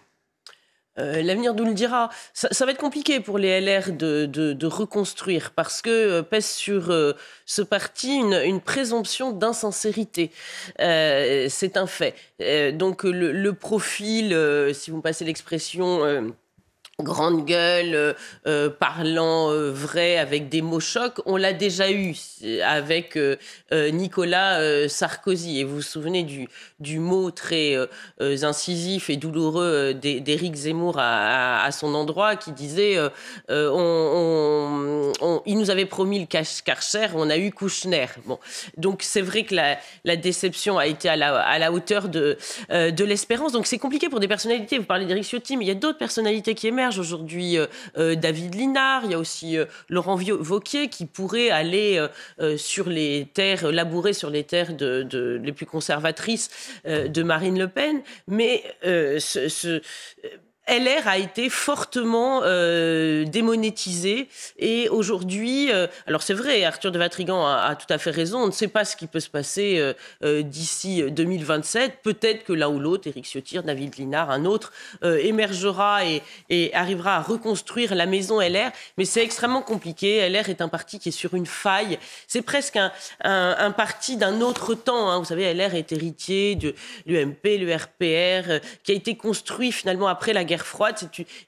[0.99, 2.11] Euh, l'avenir nous le dira.
[2.35, 7.13] Ça, va être compliqué pour les LR de, reconstruire parce que euh, pèse sur euh,
[7.47, 10.31] ce parti une, présomption d'insincérité.
[10.79, 12.15] c'est un fait.
[12.75, 14.37] donc le, profil,
[14.75, 16.33] si vous me passez l'expression
[17.03, 18.13] grande gueule, euh,
[18.47, 22.15] euh, parlant euh, vrai avec des mots chocs, on l'a déjà eu
[22.65, 23.19] avec
[23.73, 25.61] Nicolas Sarkozy.
[25.61, 27.77] Et vous vous souvenez du, du mot très
[28.21, 32.99] incisif et douloureux d'Éric Zemmour à, son endroit qui disait
[33.49, 35.13] on,
[35.47, 38.07] il nous avait promis le Karcher, on a eu Kouchner.
[38.27, 38.39] Bon.
[38.77, 42.37] Donc c'est vrai que la, la, déception a été à la, à la hauteur de,
[42.71, 43.53] de l'espérance.
[43.53, 44.79] Donc c'est compliqué pour des personnalités.
[44.79, 47.57] Vous parlez d'Éric Ciotti, mais il y a d'autres personnalités qui émergent aujourd'hui.
[47.97, 49.57] David Linard, il y a aussi
[49.89, 52.05] Laurent Vauquier qui pourrait aller
[52.57, 56.51] sur les terres, labourer sur les terres de, les plus conservatrices
[56.85, 58.03] de Marine Le Pen.
[58.27, 59.81] Mais ce
[60.71, 67.45] LR a été fortement euh, démonétisé et aujourd'hui, euh, alors c'est vrai, Arthur de Vatrigan
[67.45, 70.43] a, tout à fait raison, on ne sait pas ce qui peut se passer euh,
[70.43, 71.99] d'ici 2027.
[72.05, 77.21] Peut-être que l'un ou l'autre, Éric Ciotti, David Linard, un autre, émergera et, arrivera à
[77.21, 80.29] reconstruire la maison LR, mais c'est extrêmement compliqué.
[80.29, 81.99] LR est un parti qui est sur une faille.
[82.29, 82.79] C'est presque
[83.25, 85.11] un, parti d'un autre temps.
[85.11, 85.19] Hein.
[85.19, 86.75] Vous savez, LR est héritier de
[87.07, 90.97] l'UMP, l'URPR, qui a été construit finalement après la guerre froide.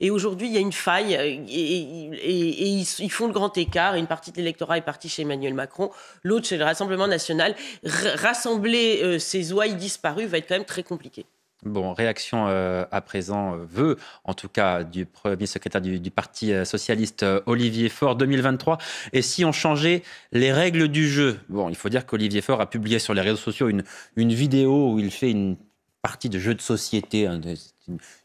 [0.00, 3.94] Et aujourd'hui, il y a une faille euh, et, ils, font le grand écart.
[3.94, 5.90] Une partie de l'électorat est partie chez Emmanuel Macron,
[6.22, 7.54] l'autre chez le Rassemblement national.
[7.84, 11.26] rassembler euh, ces ouailles disparues va être quand même très compliqué.
[11.64, 17.24] Bon, réaction euh, à présent, veut en tout cas du premier secrétaire du, Parti socialiste
[17.46, 18.78] Olivier Faure 2023.
[19.12, 21.38] Et si on changeait les règles du jeu?
[21.48, 23.84] Bon, il faut dire qu'Olivier Faure a publié sur les réseaux sociaux une,
[24.16, 25.56] vidéo où il fait une
[26.02, 27.28] partie de jeu de société,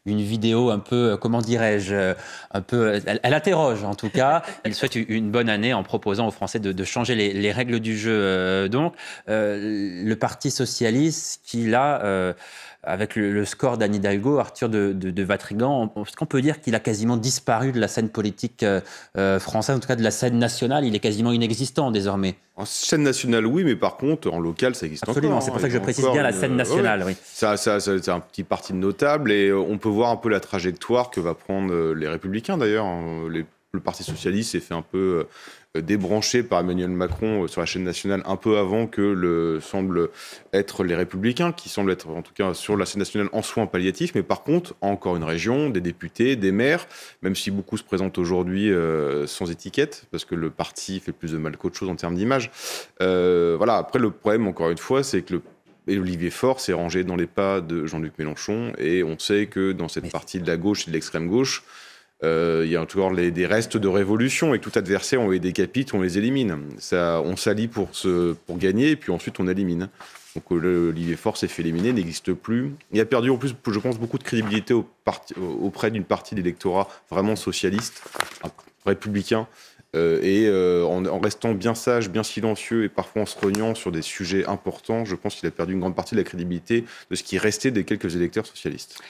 [0.06, 2.14] une, vidéo un peu, euh, comment dirais-je, euh,
[2.50, 4.42] un peu, elle, interroge en tout cas.
[4.64, 8.16] Il souhaite une bonne année en proposant aux Français de, changer les, règles du jeu.
[8.16, 8.94] Euh, donc,
[9.26, 12.34] le Parti socialiste qui là
[12.88, 16.80] avec le, score d'Anne Hidalgo, Arthur de, de, Vatrigan, est-ce qu'on peut dire qu'il a
[16.80, 18.80] quasiment disparu de la scène politique euh,
[19.16, 22.36] euh, française, en tout cas de la scène nationale Il est quasiment inexistant désormais.
[22.56, 25.68] En scène nationale, oui, mais par contre, en local, ça existe Absolument, c'est pour ça
[25.68, 27.04] que je précise bien la scène nationale.
[27.06, 27.14] oui.
[27.22, 30.40] Ça, ça, c'est un petit parti notable et euh, on peut voir un peu la
[30.40, 32.86] trajectoire que va prendre les Républicains d'ailleurs.
[32.86, 33.28] Hein,
[33.72, 35.28] le Parti socialiste s'est fait un peu euh,
[35.76, 40.08] débranché par Emmanuel Macron euh, sur la chaîne nationale un peu avant que le semble
[40.52, 43.66] être les Républicains, qui semblent être en tout cas sur la scène nationale en soins
[43.66, 44.14] palliatifs.
[44.14, 46.86] Mais par contre, encore une région, des députés, des maires,
[47.22, 51.32] même si beaucoup se présentent aujourd'hui euh, sans étiquette, parce que le parti fait plus
[51.32, 52.50] de mal qu'autre chose en termes d'image.
[52.98, 53.76] voilà.
[53.76, 55.42] Après, le problème, encore une fois, c'est que le
[55.88, 59.88] Olivier Faure s'est rangé dans les pas de Jean-Luc Mélenchon, et on sait que dans
[59.88, 61.62] cette partie de la gauche et de l'extrême gauche,
[62.24, 65.94] euh, il y a toujours des restes de révolution et tout adversaire, on les décapite,
[65.94, 66.58] on les élimine.
[66.78, 67.90] Ça, on s'allie pour,
[68.50, 69.88] gagner et puis ensuite on élimine.
[70.34, 72.72] Donc euh, Olivier Faure s'est fait éliminer, n'existe plus.
[72.92, 76.54] Il a perdu en plus, je pense, beaucoup de crédibilité auprès d'une partie de
[77.10, 78.02] vraiment socialiste,
[78.84, 79.46] républicain.
[79.96, 83.90] Euh, et en, en, restant bien sage, bien silencieux et parfois en se rognant sur
[83.90, 87.16] des sujets importants, je pense qu'il a perdu une grande partie de la crédibilité de
[87.16, 89.00] ce qui restait des quelques électeurs socialistes.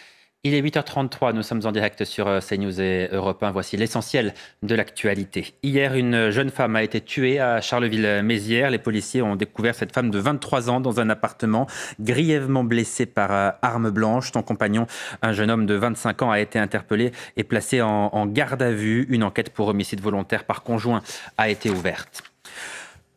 [0.45, 3.51] Il est 8h33, nous sommes en direct sur euh, CNews et Europe 1.
[3.51, 5.55] Voici l'essentiel de l'actualité.
[5.65, 8.71] Hier, une jeune femme a été tuée à Charleville-Mézières.
[8.71, 11.67] Les policiers ont découvert cette femme de 23 ans dans un appartement,
[11.99, 14.31] grièvement blessée par euh, arme blanche.
[14.33, 14.87] Son compagnon,
[15.23, 19.07] un jeune homme de 25 ans, a été interpellé et placé en garde à vue.
[19.09, 21.03] Une enquête pour homicide volontaire par conjoint
[21.37, 22.28] a été ouverte.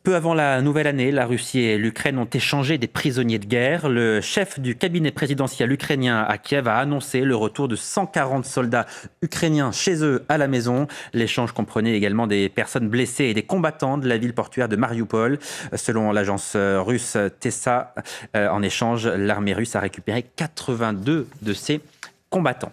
[0.02, 3.88] Peu avant la nouvelle année, la Russie et l'Ukraine ont échangé des prisonniers de guerre.
[3.88, 8.86] Le chef du cabinet présidentiel ukrainien à Kiev a annoncé le retour de 140 soldats
[9.22, 10.88] ukrainiens chez eux à la maison.
[11.12, 15.38] L'échange comprenait également des personnes blessées et des combattants de la ville portuaire de Mariupol.
[15.76, 17.94] Selon l'agence russe Tessa,
[18.34, 21.80] euh, en échange, l'armée russe a récupéré 82 de ces
[22.28, 22.72] combattants.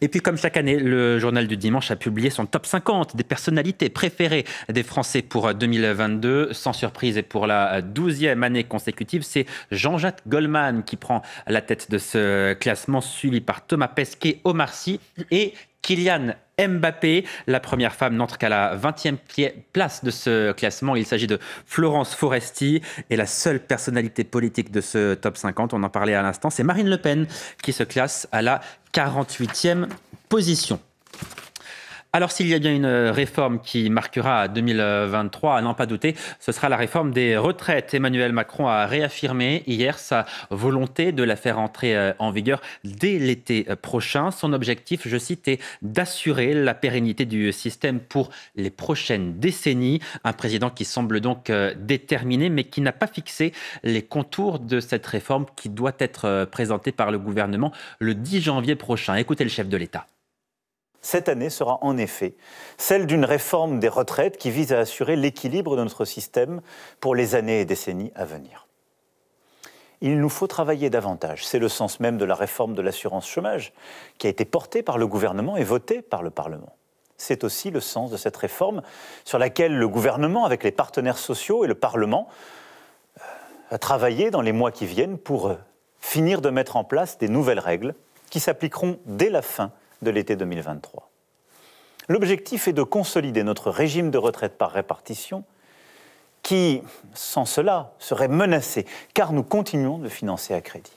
[0.00, 3.24] Et puis, comme chaque année, le journal du dimanche a publié son top 50 des
[3.24, 6.52] personnalités préférées des Français pour 2022.
[6.52, 11.90] Sans surprise, et pour la douzième année consécutive, c'est Jean-Jacques Goldman qui prend la tête
[11.90, 17.24] de ce classement, suivi par Thomas Pesquet, Omar Sy et Kylian Mbappé.
[17.46, 19.16] La première femme n'entre qu'à la 20e
[19.72, 20.96] place de ce classement.
[20.96, 25.82] Il s'agit de Florence Foresti et la seule personnalité politique de ce top 50, on
[25.82, 27.26] en parlait à l'instant, c'est Marine Le Pen
[27.62, 28.60] qui se classe à la
[28.92, 29.88] 48e
[30.28, 30.80] position.
[32.14, 36.16] Alors s'il y a bien une euh, réforme qui marquera 2023, à n'en pas douter,
[36.40, 37.92] ce sera la réforme des retraites.
[37.92, 43.18] Emmanuel Macron a réaffirmé hier sa volonté de la faire entrer euh, en vigueur dès
[43.18, 44.30] l'été euh, prochain.
[44.30, 50.00] Son objectif, je cite, est d'assurer la pérennité du système pour les prochaines décennies.
[50.24, 55.06] Un président qui semble donc déterminé, mais qui n'a pas fixé les contours de cette
[55.06, 59.14] réforme qui doit être présentée par le gouvernement le 10 janvier prochain.
[59.16, 60.06] Écoutez le chef de l'État.
[61.00, 62.34] Cette année sera en effet
[62.76, 66.60] celle d'une réforme des retraites qui vise à assurer l'équilibre de notre système
[67.00, 68.66] pour les années et décennies à venir.
[70.00, 71.44] Il nous faut travailler davantage.
[71.44, 73.72] C'est le sens même de la réforme de l'assurance chômage
[74.18, 76.74] qui a été portée par le gouvernement et votée par le Parlement.
[77.16, 78.82] C'est aussi le sens de cette réforme
[79.24, 82.28] sur laquelle le gouvernement, avec les partenaires sociaux et le Parlement,
[83.18, 83.22] euh,
[83.70, 85.56] a travaillé dans les mois qui viennent pour euh,
[85.98, 87.96] finir de mettre en place des nouvelles règles
[88.30, 91.10] qui s'appliqueront dès la fin de l'été 2023.
[92.08, 95.44] L'objectif est de consolider notre régime de retraite par répartition
[96.42, 96.82] qui,
[97.14, 100.92] sans cela, serait menacé, car nous continuons de financer à crédit.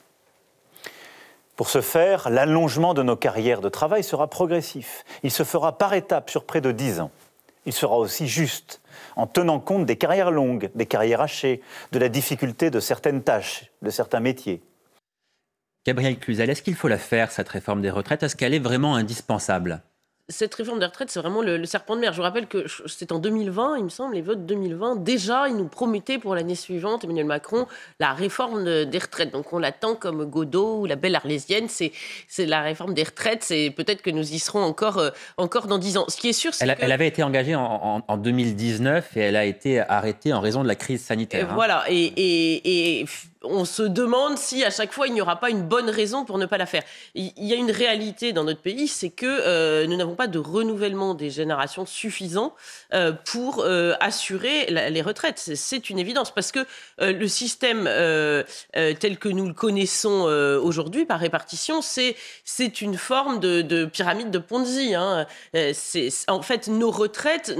[1.56, 5.04] Pour ce faire, l'allongement de nos carrières de travail sera progressif.
[5.22, 7.10] Il se fera par étapes sur près de 10 ans.
[7.66, 8.80] Il sera aussi juste,
[9.14, 11.60] en tenant compte des carrières longues, des carrières hachées,
[11.92, 14.62] de la difficulté de certaines tâches, de certains métiers.
[15.84, 18.22] Gabriel Cluzel, est-ce qu'il faut la faire, cette réforme des retraites?
[18.22, 19.82] Est-ce qu'elle est vraiment indispensable?
[20.28, 22.12] Cette réforme des retraites, c'est vraiment le, serpent de mer.
[22.12, 25.02] Je vous rappelle que c'est en 2020, il me semble, les votes 2020.
[25.02, 27.66] Déjà, il nous promettait pour l'année suivante, Emmanuel Macron,
[27.98, 29.32] la réforme des retraites.
[29.32, 31.66] Donc on l'attend comme Godot ou la belle arlésienne.
[31.68, 31.90] C'est,
[32.38, 33.42] la réforme des retraites.
[33.42, 36.04] C'est peut-être que nous y serons encore, euh, encore dans 10 ans.
[36.06, 39.44] Ce qui est sûr, c'est elle, elle avait été engagée en, 2019 et elle a
[39.44, 41.50] été arrêtée en raison de la crise sanitaire.
[41.50, 41.54] Hein.
[41.54, 41.84] Voilà.
[41.88, 42.12] et,
[43.00, 43.06] et
[43.44, 46.38] on se demande si à chaque fois il n'y aura pas une bonne raison pour
[46.38, 46.82] ne pas la faire.
[47.14, 50.38] Il y a une réalité dans notre pays, c'est que euh, nous n'avons pas de
[50.38, 52.54] renouvellement des générations suffisant
[52.94, 55.38] euh, pour euh, assurer les retraites.
[55.54, 56.60] C'est une évidence parce que
[56.98, 60.22] le système tel que nous le connaissons
[60.62, 64.94] aujourd'hui par répartition, c'est une forme de, pyramide de Ponzi.
[64.94, 65.26] Hein.
[66.28, 67.54] en fait nos retraites,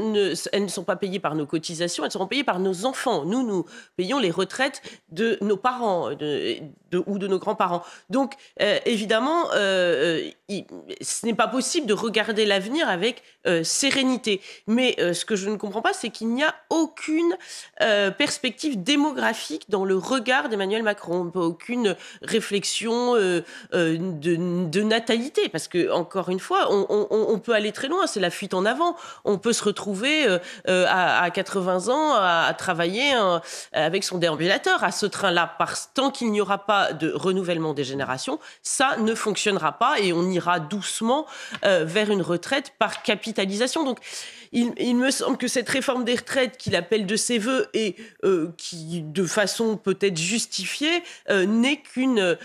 [0.53, 3.25] elles ne sont pas payées par nos cotisations, elles seront payées par nos enfants.
[3.25, 3.67] Nous, nous
[3.97, 7.83] payons les retraites de nos parents ou de nos grands-parents.
[8.11, 10.61] Donc, euh, évidemment, euh, euh,
[11.01, 13.23] ce n'est pas possible de regarder l'avenir avec
[13.65, 14.41] sérénité.
[14.69, 17.37] Mais ce que je ne comprends pas, c'est qu'il n'y a aucune
[18.17, 26.39] perspective démographique dans le regard d'Emmanuel Macron, aucune réflexion de, natalité, parce que encore une
[26.39, 28.07] fois, on, peut aller très loin.
[28.07, 28.97] C'est la fuite en avant.
[29.25, 33.13] On peut se retrouver à, 80 ans à, travailler
[33.73, 35.47] avec son déambulateur à ce train-là
[35.95, 40.29] tant qu'il n'y aura pas de renouvellement des générations, ça ne fonctionnera pas et on
[40.31, 41.27] ira doucement
[41.65, 43.95] euh, vers une retraite par capitalisation.
[44.53, 48.49] Il, me semble que cette réforme des retraites qu'il appelle de ses voeux et euh,
[48.57, 52.37] qui, de façon peut-être justifiée, euh, n'est qu'une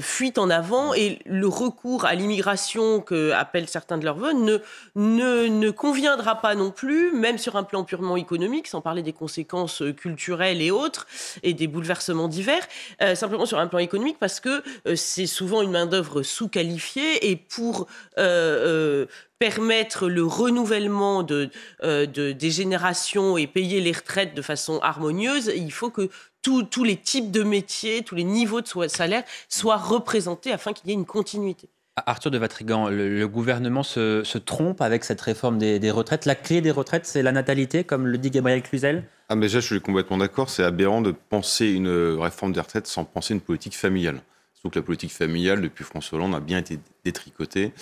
[0.00, 4.58] fuite en avant et le recours à l'immigration que appellent certains de leurs voeux ne,
[4.94, 9.82] ne, conviendra pas non plus, même sur un plan purement économique, sans parler des conséquences
[9.96, 11.06] culturelles et autres
[11.42, 12.66] et des bouleversements divers
[13.02, 17.36] euh, simplement sur un plan économique, parce que euh, c'est souvent une main-d'œuvre sous-qualifiée et
[17.36, 17.86] pour
[18.18, 19.06] euh,
[19.38, 21.50] permettre le renouvellement de,
[21.82, 26.08] des générations et payer les retraites de façon harmonieuse, il faut que
[26.42, 30.92] tous les types de métiers, tous les niveaux de salaire soient représentés afin qu'il y
[30.92, 31.68] ait une continuité.
[32.04, 36.26] Arthur de Vatrigan, le, gouvernement se, trompe avec cette réforme des, retraites.
[36.26, 39.04] La clé des retraites, c'est la natalité, comme le dit Gabriel Cluzel?
[39.30, 40.50] Ah, mais déjà, je suis complètement d'accord.
[40.50, 41.88] C'est aberrant de penser une
[42.20, 44.20] réforme des retraites sans penser une politique familiale.
[44.54, 47.72] Surtout que la politique familiale, depuis François Hollande, a bien été détricotée.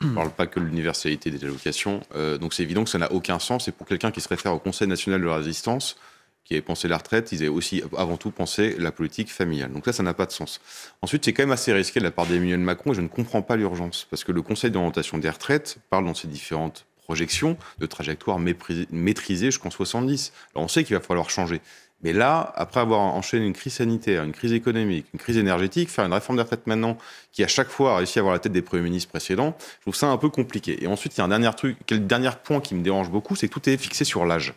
[0.00, 2.00] Ne parle pas que de l'universalité des allocations.
[2.14, 3.66] Euh, donc c'est évident que ça n'a aucun sens.
[3.68, 5.96] Et pour quelqu'un qui se réfère au Conseil national de la résistance,
[6.44, 9.70] qui avaient pensé la retraite, ils avaient aussi avant tout pensé la politique familiale.
[9.72, 10.60] Donc là, ça n'a pas de sens.
[11.02, 13.42] Ensuite, c'est quand même assez risqué de la part d'Emmanuel Macron et je ne comprends
[13.42, 17.86] pas l'urgence parce que le Conseil d'orientation des retraites parle dans ses différentes projections de
[17.86, 20.32] trajectoire maîtrisée jusqu'en 70.
[20.54, 21.60] Alors on sait qu'il va falloir changer.
[22.02, 26.04] Mais là, après avoir enchaîné une crise sanitaire, une crise économique, une crise énergétique, faire
[26.04, 26.96] une réforme des retraites maintenant
[27.32, 29.82] qui à chaque fois a réussi à avoir la tête des premiers ministres précédents, je
[29.82, 30.82] trouve ça un peu compliqué.
[30.82, 33.48] Et ensuite, il y a un dernier truc, dernier point qui me dérange beaucoup, c'est
[33.48, 34.54] que tout est fixé sur l'âge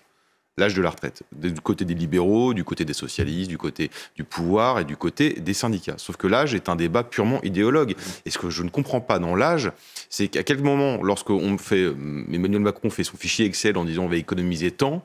[0.58, 4.24] l'âge de la retraite, du côté des libéraux, du côté des socialistes, du côté du
[4.24, 5.96] pouvoir et du côté des syndicats.
[5.98, 7.96] Sauf que l'âge est un débat purement idéologue.
[8.26, 9.72] Et ce que je ne comprends pas dans l'âge,
[10.10, 14.04] c'est qu'à quel moment, lorsqu'on fait, euh, Emmanuel Macron fait son fichier Excel en disant
[14.04, 15.04] on va économiser tant,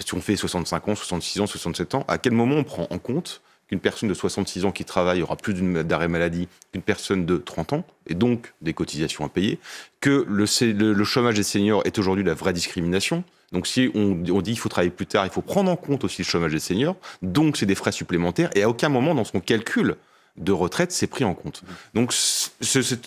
[0.00, 2.98] si on fait 65 ans, 66 ans, 67 ans, à quel moment on prend en
[2.98, 7.36] compte qu'une personne de 66 ans qui travaille aura plus d'arrêt maladie qu'une personne de
[7.36, 9.58] 30 ans, et donc des cotisations à payer,
[10.00, 14.52] que le, le chômage des seniors est aujourd'hui la vraie discrimination, donc si on, dit
[14.52, 16.96] qu'il faut travailler plus tard, il faut prendre en compte aussi le chômage des seniors,
[17.22, 19.96] donc c'est des frais supplémentaires, et à aucun moment dans son calcul
[20.36, 21.62] de retraite, c'est pris en compte.
[21.94, 22.12] Donc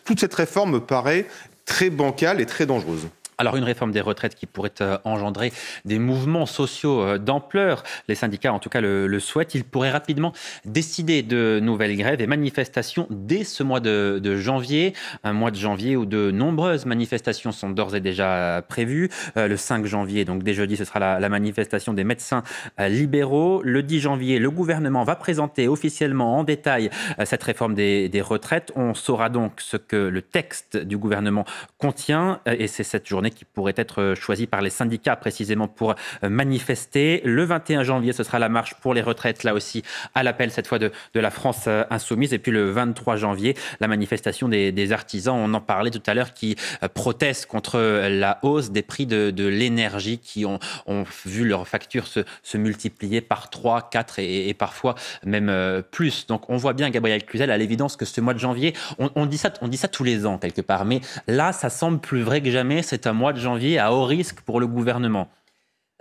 [0.05, 1.27] toute cette réforme me paraît
[1.65, 3.07] très bancale et très dangereuse.
[3.39, 5.53] Alors une réforme des retraites qui pourrait euh, engendrer
[5.85, 10.33] des mouvements sociaux euh, d'ampleur, les syndicats en tout cas le, souhaitent, ils pourraient rapidement
[10.65, 15.95] décider de nouvelles grèves et manifestations dès ce mois de, janvier, un mois de janvier
[15.95, 19.09] où de nombreuses manifestations sont d'ores et déjà prévues.
[19.37, 22.43] Euh, le 5 janvier, donc dès jeudi, ce sera la, manifestation des médecins
[22.77, 23.61] libéraux.
[23.63, 26.89] Le 10 janvier, le gouvernement va présenter officiellement en détail
[27.23, 28.73] cette réforme des, des retraites.
[28.75, 31.45] On saura donc ce que le texte du gouvernement
[31.77, 37.21] contient et c'est cette journée qui pourrait être choisie par les syndicats précisément pour manifester.
[37.23, 39.83] Le 21 janvier, ce sera la marche pour les retraites, là aussi
[40.15, 42.33] à l'appel cette fois de, de, la France insoumise.
[42.33, 46.13] Et puis le 23 janvier, la manifestation des, des artisans, on en parlait tout à
[46.13, 46.55] l'heure, qui
[46.93, 52.07] protestent contre la hausse des prix de, de l'énergie qui ont, ont, vu leurs factures
[52.07, 56.27] se, se, multiplier par 3, 4 et, et parfois même plus.
[56.27, 59.25] Donc on voit bien, Gabriel Cluzel, à l'évidence que ce mois de janvier, on, on,
[59.25, 62.21] dit ça, on dit ça tous les ans quelque part, mais là, ça semble plus
[62.21, 62.81] vrai que jamais.
[62.81, 65.29] C'est un mois de janvier à haut risque pour le gouvernement.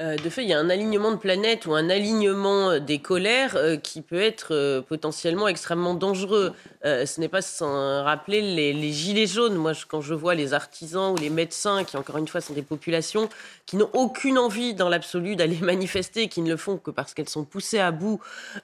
[0.00, 3.00] Euh, de fait, il y a un alignement de planètes ou un alignement euh, des
[3.00, 6.52] colères euh, qui peut être potentiellement extrêmement dangereux.
[6.84, 9.56] Ce n'est pas sans rappeler les, gilets jaunes.
[9.56, 12.62] Moi, quand je vois les artisans ou les médecins, qui encore une fois sont des
[12.62, 13.28] populations
[13.66, 17.28] qui n'ont aucune envie dans l'absolu d'aller manifester, qui ne le font que parce qu'elles
[17.28, 18.20] sont poussées à bout,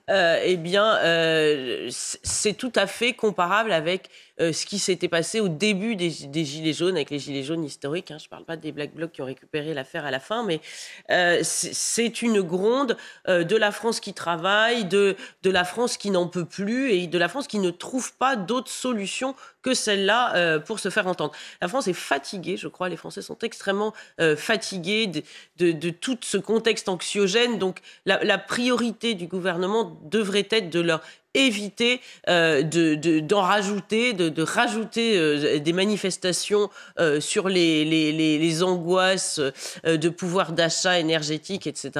[0.09, 0.97] eh bien,
[1.91, 4.09] c'est tout à fait comparable avec
[4.41, 8.11] euh, ce qui s'était passé au début des, Gilets jaunes, avec les Gilets jaunes historiques.
[8.11, 10.45] Hein, je ne parle pas des Black Blocs qui ont récupéré l'affaire à la fin,
[10.45, 10.61] mais
[11.11, 12.97] euh, c'est une gronde
[13.29, 17.07] euh, de la France qui travaille, de, de la France qui n'en peut plus et
[17.07, 21.09] de la France qui ne trouve pas d'autres solutions que celle-là euh, pour se faire
[21.09, 21.33] entendre.
[21.61, 25.11] La France est fatiguée, je crois, les Français sont extrêmement euh, fatigués
[25.57, 27.59] de, tout ce contexte anxiogène.
[27.59, 31.01] Donc la, priorité du gouvernement devrait être de leur
[31.37, 36.69] éviter euh, d'en de, de, rajouter, de, rajouter des manifestations
[37.21, 39.41] sur les, angoisses
[39.85, 41.91] de pouvoir d'achat énergétique, etc.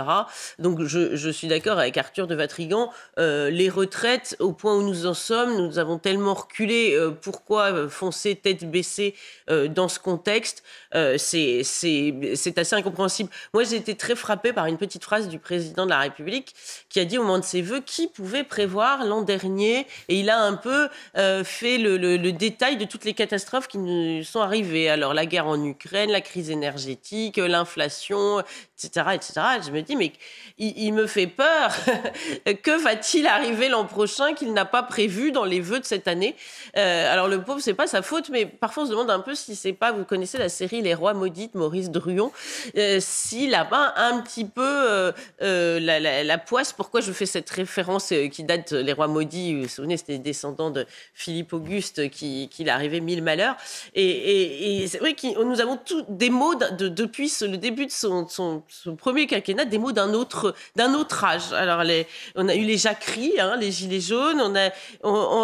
[0.59, 5.07] Donc je, je suis d'accord avec Arthur de Vatrigan, les retraites, au point où nous
[5.07, 7.11] en sommes, nous avons tellement reculé, euh,
[7.55, 9.15] pourquoi foncer tête baissée
[9.49, 10.63] dans ce contexte
[10.93, 13.31] C'est assez incompréhensible.
[13.53, 16.55] Moi j'ai été très frappée par une petite phrase du président de la République
[16.89, 19.87] qui a dit au moment de ses voeux qui pouvait prévoir l'an dernier?
[20.09, 24.23] Et il a un peu euh, fait le, détail de toutes les catastrophes qui nous
[24.25, 24.89] sont arrivées.
[24.89, 28.41] Alors la guerre en Ukraine, la crise énergétique, l'inflation,
[28.79, 29.33] etc., etc.
[29.65, 30.13] Je me dis mais
[30.59, 31.71] il, me fait peur.
[32.63, 36.37] que va-t-il arriver l'an prochain qu'il n'a pas prévu dans les vœux de cette année?
[36.77, 39.35] Euh, Alors le pauvre c'est pas sa faute, mais parfois on se demande un peu
[39.35, 39.93] si c'est pas.
[39.93, 42.33] Vous connaissez la série Les Rois maudits de Maurice Druon,
[42.77, 46.73] euh, s'il a pas un petit peu euh, euh, la, la, poisse.
[46.73, 50.25] Pourquoi je fais cette référence qui date Les Rois maudit, vous vous souvenez, c'était des
[50.25, 53.57] descendants de Philippe Auguste qui, qui arrivé mille malheurs.
[53.95, 57.87] Et, et, c'est vrai que nous avons tous des mots de, de, depuis le début
[57.87, 58.63] de son, son,
[58.97, 61.53] premier quinquennat, des mots d'un autre, d'un autre âge.
[61.53, 64.71] Alors, les, on a eu les jacqueries, hein, les gilets jaunes, on a,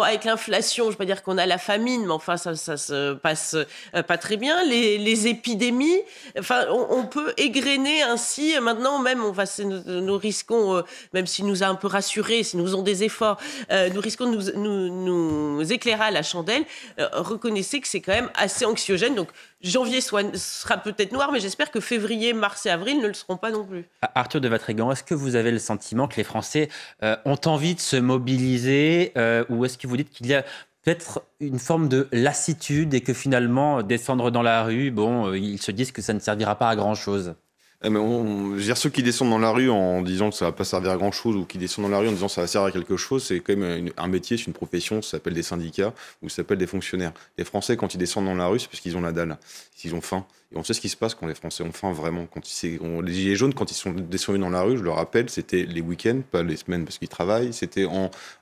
[0.05, 1.57] avec l'inflation, je pas dire qu'on a la
[1.99, 3.55] mais enfin, ça, se passe
[3.95, 4.63] euh, pas très bien.
[4.63, 6.01] Les, épidémies,
[6.39, 8.55] enfin, on, peut égrener ainsi.
[8.61, 10.81] Maintenant, même, on va, nous, risquons, euh,
[11.13, 13.37] même s'il nous a un peu rassurés, s'ils nous ont des efforts,
[13.71, 16.65] euh, nous risquons de nous, éclairer à la chandelle,
[17.13, 19.15] reconnaissez que c'est quand même assez anxiogène.
[19.15, 19.29] Donc
[19.61, 23.51] janvier sera peut-être noir, mais j'espère que février, mars et avril ne le seront pas
[23.51, 23.85] non plus.
[24.15, 26.69] Arthur de Vatrigan, est-ce que vous avez le sentiment que les Français
[27.01, 29.13] ont envie de se mobiliser
[29.49, 30.43] ou est-ce que vous dites qu'il y a
[30.83, 35.61] peut-être une forme de lassitude et que finalement descendre dans la rue, bon, euh, ils
[35.61, 37.35] se disent que ça ne servira pas à grand-chose
[37.83, 40.51] eh mais on, dire, ceux qui descendent dans la rue en disant que ça va
[40.51, 42.41] pas servir à grand chose ou qui descendent dans la rue en disant que ça
[42.41, 45.33] va servir à quelque chose, c'est quand même un métier, c'est une profession, ça s'appelle
[45.33, 47.11] des syndicats ou ça s'appelle des fonctionnaires.
[47.39, 49.35] Les Français, quand ils descendent dans la rue, c'est parce qu'ils ont la dalle,
[49.75, 50.27] s'ils ont faim.
[50.53, 52.25] Et on sait ce qui se passe quand les Français ont faim vraiment.
[52.25, 52.41] Quand
[52.81, 55.63] on, les gilets jaunes, quand ils sont descendus dans la rue, je le rappelle, c'était
[55.63, 57.53] les week-ends, pas les semaines parce qu'ils travaillent.
[57.53, 57.85] C'était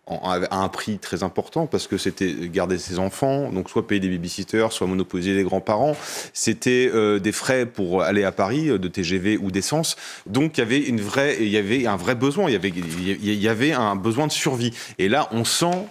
[0.08, 4.10] à un prix très important parce que c'était garder ses enfants, donc soit payer des
[4.10, 5.96] babysitters, soit monopoliser les grands-parents.
[6.34, 9.96] C'était euh, des frais pour aller à Paris, euh, de TGV ou d'essence.
[10.26, 12.50] Donc il y avait une vraie, il y avait un vrai besoin.
[12.50, 14.74] Il y avait, il y avait un besoin de survie.
[14.98, 15.86] Et là, on sent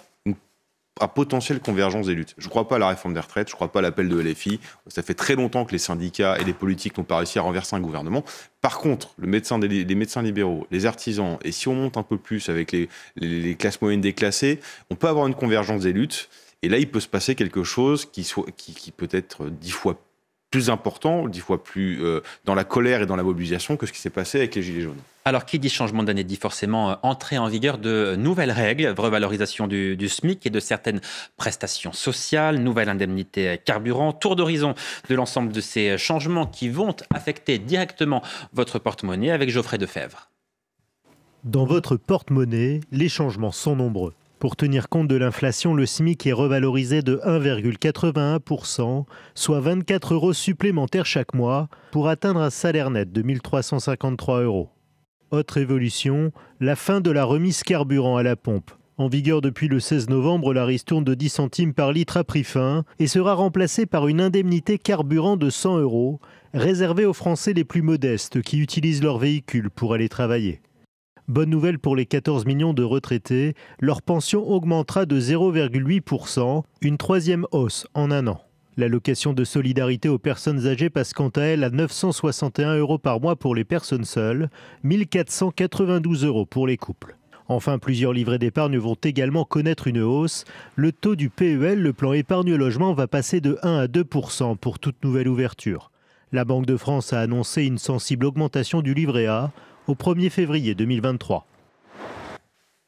[1.00, 2.34] à potentielle convergence des luttes.
[2.38, 4.08] Je ne crois pas à la réforme des retraites, je ne crois pas à l'appel
[4.08, 4.60] de LFI.
[4.88, 7.76] Ça fait très longtemps que les syndicats et les politiques n'ont pas réussi à renverser
[7.76, 8.24] un gouvernement.
[8.60, 12.72] Par contre, les médecins libéraux, les artisans, et si on monte un peu plus avec
[12.72, 16.28] les, classes moyennes déclassées, on peut avoir une convergence des luttes.
[16.62, 20.00] Et là, il peut se passer quelque chose qui, soit, qui peut être dix fois
[20.50, 23.92] plus important, dix fois plus euh, dans la colère et dans la mobilisation que ce
[23.92, 25.00] qui s'est passé avec les Gilets jaunes.
[25.24, 29.66] Alors, qui dit changement d'année dit forcément euh, entrée en vigueur de nouvelles règles, revalorisation
[29.66, 31.00] du, du, SMIC et de certaines
[31.36, 34.74] prestations sociales, nouvelle indemnité carburant, tour d'horizon
[35.08, 38.22] de l'ensemble de ces changements qui vont affecter directement
[38.54, 40.30] votre porte-monnaie avec Geoffrey Defebvre.
[41.44, 44.14] Dans votre porte-monnaie, les changements sont nombreux.
[44.38, 51.06] Pour tenir compte de l'inflation, le SMIC est revalorisé de 1,81%, soit 24 euros supplémentaires
[51.06, 54.68] chaque mois, pour atteindre un salaire net de 1353 euros.
[55.32, 56.30] Autre évolution,
[56.60, 58.70] la fin de la remise carburant à la pompe.
[58.96, 62.44] En vigueur depuis le 16 novembre, la ristourne de 10 centimes par litre a pris
[62.44, 66.20] fin et sera remplacée par une indemnité carburant de 100 euros,
[66.54, 70.60] réservée aux Français les plus modestes qui utilisent leur véhicule pour aller travailler.
[71.28, 77.44] Bonne nouvelle pour les 14 millions de retraités, leur pension augmentera de 0,8%, une troisième
[77.52, 78.40] hausse en un an.
[78.78, 83.36] L'allocation de solidarité aux personnes âgées passe quant à elle à 961 euros par mois
[83.36, 84.48] pour les personnes seules,
[84.84, 87.18] 1492 euros pour les couples.
[87.46, 90.46] Enfin, plusieurs livrets d'épargne vont également connaître une hausse.
[90.76, 94.78] Le taux du PEL, le plan épargne logement, va passer de 1 à 2% pour
[94.78, 95.90] toute nouvelle ouverture.
[96.32, 99.50] La Banque de France a annoncé une sensible augmentation du livret A
[99.88, 101.46] au 1er février 2023.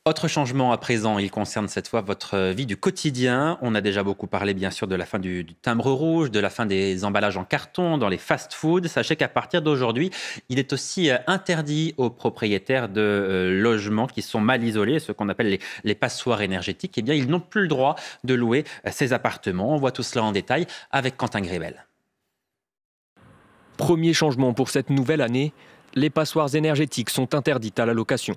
[0.06, 3.58] Autre changement à présent, il concerne cette fois votre vie du quotidien.
[3.60, 6.48] On a déjà beaucoup parlé bien sûr de la fin du, timbre rouge, de la
[6.48, 8.88] fin des emballages en carton dans les fast-foods.
[8.88, 10.10] Sachez qu'à partir d'aujourd'hui,
[10.48, 15.12] il est aussi euh, interdit aux propriétaires de euh, logements qui sont mal isolés, ce
[15.12, 16.96] qu'on appelle les, passoires énergétiques.
[16.96, 17.94] Eh bien, ils n'ont plus le droit
[18.24, 19.74] de louer euh, ces appartements.
[19.74, 21.84] On voit tout cela en détail avec Quentin Grébel.
[23.76, 25.52] Premier changement pour cette nouvelle année,
[25.94, 28.36] les passoires énergétiques sont interdites à la location.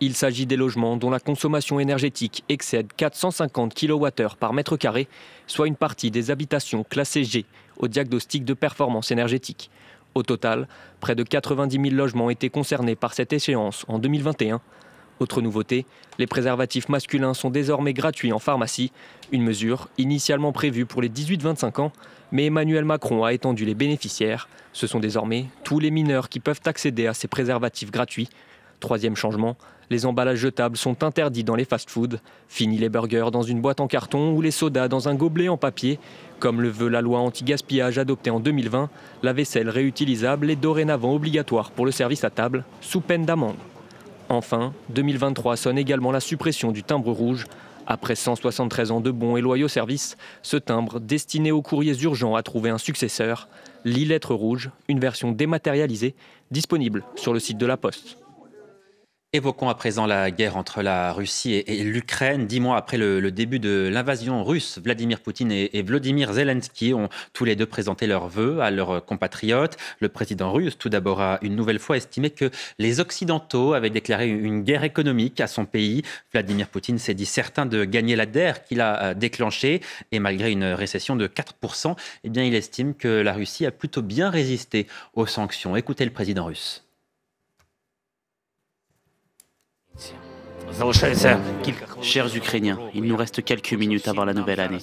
[0.00, 5.08] Il s'agit des logements dont la consommation énergétique excède 450 kWh par mètre carré,
[5.46, 7.46] soit une partie des habitations classées G
[7.78, 9.70] au diagnostic de performance énergétique.
[10.14, 10.68] Au total,
[11.00, 14.60] près de 90 000 logements étaient concernés par cette échéance en 2021.
[15.20, 15.84] Autre nouveauté,
[16.18, 18.92] les préservatifs masculins sont désormais gratuits en pharmacie,
[19.32, 21.92] une mesure initialement prévue pour les 18-25 ans,
[22.32, 24.48] mais Emmanuel Macron a étendu les bénéficiaires.
[24.72, 28.28] Ce sont désormais tous les mineurs qui peuvent accéder à ces préservatifs gratuits.
[28.80, 29.56] Troisième changement,
[29.90, 32.18] les emballages jetables sont interdits dans les fast-foods.
[32.48, 35.56] Fini les burgers dans une boîte en carton ou les sodas dans un gobelet en
[35.56, 35.98] papier.
[36.38, 38.90] Comme le veut la loi anti-gaspillage adoptée en 2020,
[39.22, 43.56] la vaisselle réutilisable est dorénavant obligatoire pour le service à table, sous peine d'amende.
[44.28, 47.46] Enfin, 2023 sonne également la suppression du timbre rouge.
[47.90, 52.42] Après 173 ans de bons et loyaux services, ce timbre, destiné aux courriers urgents, a
[52.42, 53.48] trouvé un successeur,
[53.86, 56.14] l'e-lettre rouge, une version dématérialisée,
[56.50, 58.18] disponible sur le site de la Poste.
[59.34, 62.46] Évoquons à présent la guerre entre la Russie et, l'Ukraine.
[62.46, 67.44] Dix mois après le, début de l'invasion russe, Vladimir Poutine et, Vladimir Zelensky ont tous
[67.44, 69.76] les deux présenté leurs vœux à leurs compatriotes.
[70.00, 74.30] Le président russe, tout d'abord, a une nouvelle fois estimé que les Occidentaux avaient déclaré
[74.30, 76.04] une guerre économique à son pays.
[76.32, 79.82] Vladimir Poutine s'est dit certain de gagner la guerre qu'il a déclenchée.
[80.10, 84.00] Et malgré une récession de 4%, eh bien, il estime que la Russie a plutôt
[84.00, 85.76] bien résisté aux sanctions.
[85.76, 86.87] Écoutez le président russe.
[92.02, 94.78] Chers Ukrainiens, il nous reste quelques minutes avant la nouvelle année.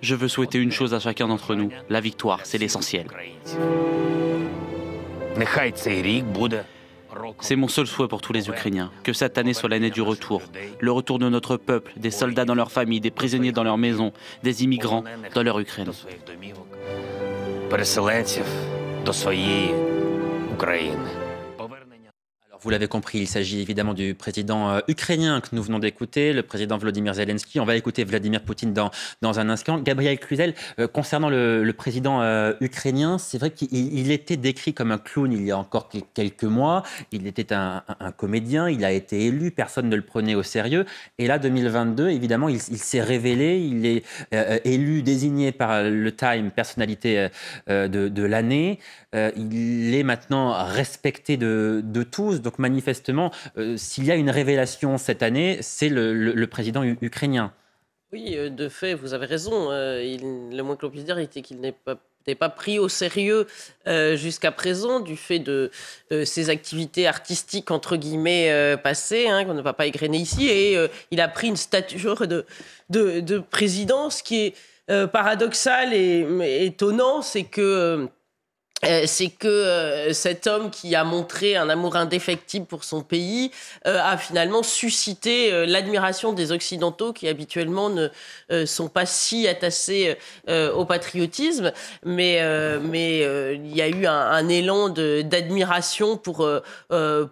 [0.00, 3.06] Je veux souhaiter une chose à chacun d'entre nous, la victoire, c'est l'essentiel.
[7.40, 10.42] C'est mon seul souhait pour tous les Ukrainiens, que cette année soit l'année du retour,
[10.80, 14.12] le retour de notre peuple, des soldats dans leurs familles, des prisonniers dans leurs maisons,
[14.42, 15.90] des immigrants dans leur Ukraine.
[22.64, 26.42] Vous l'avez compris, il s'agit évidemment du président euh, ukrainien que nous venons d'écouter, le
[26.42, 27.60] président Vladimir Zelensky.
[27.60, 28.90] On va écouter Vladimir Poutine dans,
[29.20, 29.78] dans un instant.
[29.78, 34.98] Gabriel Cluzel, euh, concernant le, président euh, ukrainien, c'est vrai qu'il était décrit comme un
[34.98, 36.84] clown il y a encore quelques mois.
[37.12, 37.82] Il était un,
[38.16, 40.86] comédien, il a été élu, personne ne le prenait au sérieux.
[41.18, 44.04] Et là, 2022, évidemment, il, s'est révélé, il est
[44.64, 47.28] élu, désigné par le Time personnalité
[47.68, 48.78] de, de l'année.
[49.36, 52.40] Il est maintenant respecté de, tous.
[52.40, 57.52] Donc, manifestement, euh, s'il y a une révélation cette année, c'est le, président ukrainien.
[58.12, 59.70] Oui, euh, de fait, vous avez raison.
[59.70, 61.96] Euh, le moins que l'on puisse dire était qu'il n'est pas
[62.40, 63.46] pas pris au sérieux
[64.14, 65.70] jusqu'à présent du fait de
[66.24, 71.20] ses activités artistiques entre guillemets passées, hein, qu'on ne va pas égrener ici, et il
[71.20, 72.46] a pris une stature de,
[72.88, 74.08] de, de président.
[74.08, 74.54] Ce qui est
[75.12, 78.06] paradoxal et étonnant, c'est que euh,
[79.06, 83.50] c'est que euh, cet homme qui a montré un amour indéfectible pour son pays
[83.86, 90.16] euh, a finalement suscité l'admiration des Occidentaux qui habituellement ne sont pas si attachés
[90.48, 91.72] au patriotisme,
[92.04, 92.40] mais
[92.80, 93.20] mais
[93.54, 96.48] il y a eu un, élan d'admiration pour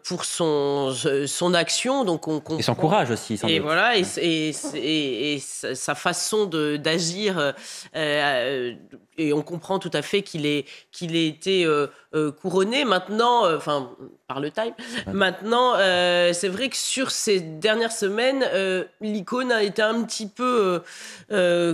[0.03, 0.95] pour son
[1.26, 3.38] son action, donc on et son courage aussi.
[3.47, 7.55] et voilà et, et, et, sa façon d'agir
[9.19, 11.87] et on comprend tout à fait qu'il ait, qu'il ait été euh,
[12.41, 12.85] couronné.
[12.85, 13.91] Maintenant, enfin,
[14.29, 14.73] par le Time.
[15.13, 18.45] Maintenant, c'est vrai que sur ces dernières semaines,
[19.01, 20.83] l'icône a été un petit peu,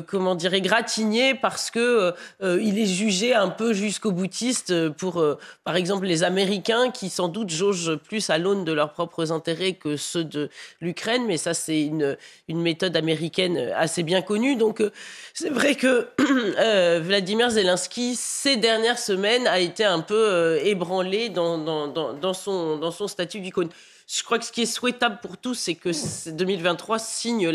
[0.06, 5.24] comment dire, égratigné parce que il est jugé un peu jusqu'au boutiste pour,
[5.64, 9.74] par exemple, les Américains qui sans doute jaugent plus à l'aune de leurs propres intérêts
[9.74, 10.48] que ceux de
[10.80, 11.24] l'Ukraine.
[11.26, 12.16] Mais ça, c'est une,
[12.48, 14.56] une méthode américaine assez bien connue.
[14.56, 14.82] Donc,
[15.34, 16.08] c'est vrai que
[16.58, 22.76] euh, Vladimir Zelensky, ces dernières semaines, a été un peu euh, ébranlé dans, dans, son,
[22.76, 23.68] dans son statut d'icône.
[24.06, 25.90] Je crois que ce qui est souhaitable pour tous, c'est que
[26.30, 27.50] 2023 signe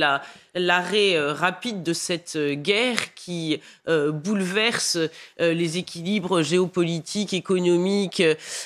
[0.55, 4.97] l'arrêt euh, rapide de cette guerre qui bouleverse
[5.39, 8.21] les équilibres géopolitiques, économiques,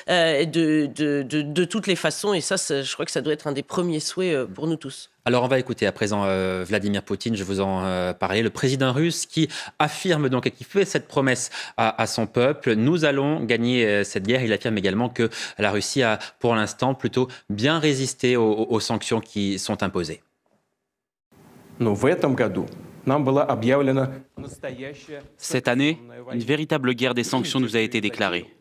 [0.08, 2.34] de, de, de, toutes les façons.
[2.34, 5.10] Et ça, je crois que ça doit être un des premiers souhaits pour nous tous.
[5.28, 8.50] Alors on va écouter à présent euh, Vladimir Poutine, je vous en euh, parlais, le
[8.50, 13.44] président russe qui affirme donc et qui fait cette promesse à, son peuple, nous allons
[13.44, 14.42] gagner euh, cette guerre.
[14.42, 19.60] Il affirme également que la Russie a pour l'instant plutôt bien résisté aux, sanctions qui
[19.60, 20.22] sont imposées.
[25.38, 26.00] Cette année,
[26.34, 28.54] une véritable guerre des sanctions nous a été déclarée.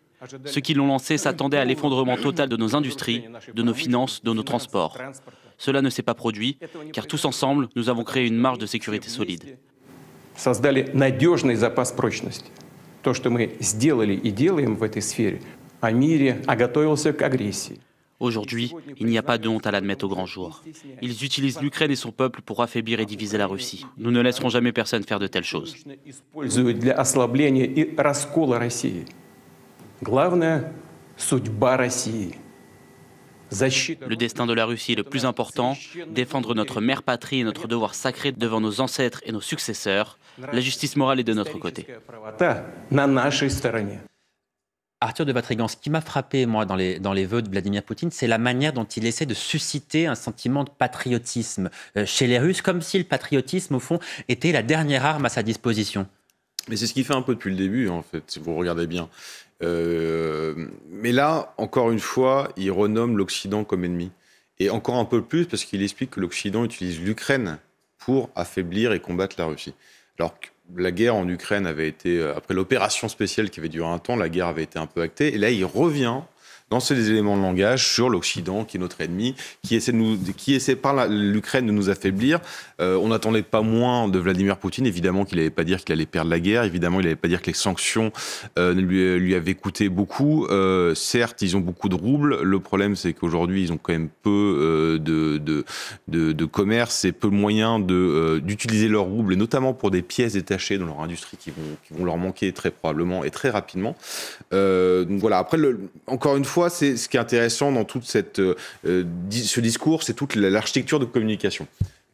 [0.45, 4.33] Ceux qui l'ont lancée s'attendaient à l'effondrement total de nos industries, de nos finances, de
[4.33, 4.99] nos transports.
[5.59, 6.59] Cela ne s'est pas produit,
[6.93, 9.59] car tous ensemble, nous avons créé une marge de sécurité solide.
[18.19, 20.63] Aujourd'hui, il n'y a pas de honte à l'admettre au grand jour.
[21.03, 23.85] Ils utilisent l'Ukraine et son peuple pour affaiblir et diviser la Russie.
[23.99, 25.77] Nous ne laisserons jamais personne faire de telles choses.
[33.53, 35.77] Le destin de la Russie est le plus important,
[36.09, 40.19] défendre notre mère patrie et notre devoir sacré devant nos ancêtres et nos successeurs.
[40.53, 41.87] La justice morale est de notre côté.
[45.01, 47.83] Arthur de Vatrigan, ce qui m'a frappé, moi, dans les, dans les vœux de Vladimir
[47.83, 52.27] Poutine, c'est la manière dont il essaie de susciter un sentiment de patriotisme euh, chez
[52.27, 56.07] les Russes, comme si le patriotisme, au fond, était la dernière arme à sa disposition.
[56.69, 58.87] Mais c'est ce qu'il fait un peu depuis le début, en fait, si vous regardez
[58.87, 59.09] bien.
[59.63, 64.11] Euh, mais là, encore une fois, il renomme l'Occident comme ennemi.
[64.59, 67.59] Et encore un peu plus parce qu'il explique que l'Occident utilise l'Ukraine
[67.99, 69.75] pour affaiblir et combattre la Russie.
[70.19, 70.35] Alors
[70.75, 74.17] la guerre en Ukraine avait été, euh, après l'opération spéciale qui avait duré un temps,
[74.17, 75.35] la guerre avait été un peu actée.
[75.35, 76.21] Et là, il revient
[76.69, 81.67] dans ces éléments de langage sur l'Occident, qui est notre ennemi, qui essaie, par l'Ukraine
[81.67, 82.41] de nous affaiblir.
[82.81, 86.07] Euh, on n'attendait pas moins de Vladimir Poutine, évidemment qu'il n'allait pas dire qu'il allait
[86.07, 88.13] perdre la guerre, évidemment il n'allait pas dire que les sanctions
[88.59, 90.47] euh, lui, avaient coûté beaucoup.
[90.47, 92.43] Euh, certes, ils ont beaucoup de roubles.
[92.43, 97.81] Le problème, c'est qu'aujourd'hui, ils ont quand même peu de, commerce et peu de moyens
[98.43, 102.17] d'utiliser leurs roubles, et notamment pour des pièces détachées dans leur industrie qui vont, leur
[102.17, 103.95] manquer très probablement et très rapidement.
[104.51, 105.59] donc voilà, après,
[106.09, 108.55] encore une fois, c'est ce qui est intéressant dans toute cette, euh,
[108.85, 111.67] ce discours, c'est toute l'architecture de communication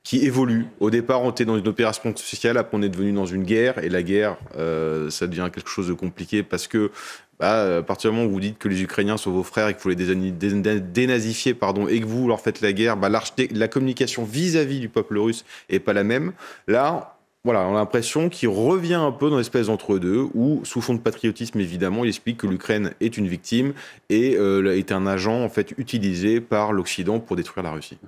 [0.04, 0.66] qui évolue.
[0.80, 3.78] Au départ, on était dans une opération spéciale, après on est devenu dans une guerre,
[3.78, 6.90] et la guerre, euh, ça devient quelque chose de compliqué parce que
[7.38, 9.74] bah, à partir du moment où vous dites que les Ukrainiens sont vos frères et
[9.74, 14.24] que vous les dénazifiez, pardon, et que vous leur faites la guerre, bah, la communication
[14.24, 16.32] vis-à-vis -vis du peuple russe est pas la même.
[16.68, 17.11] Là,
[17.44, 21.00] voilà, on a l'impression qu'il revient un peu dans l'espèce d'entre-deux, où, sous fond de
[21.00, 23.72] patriotisme, évidemment, il explique que l'Ukraine est une victime
[24.10, 27.98] et euh, est un agent en fait utilisé par l'Occident pour détruire la Russie.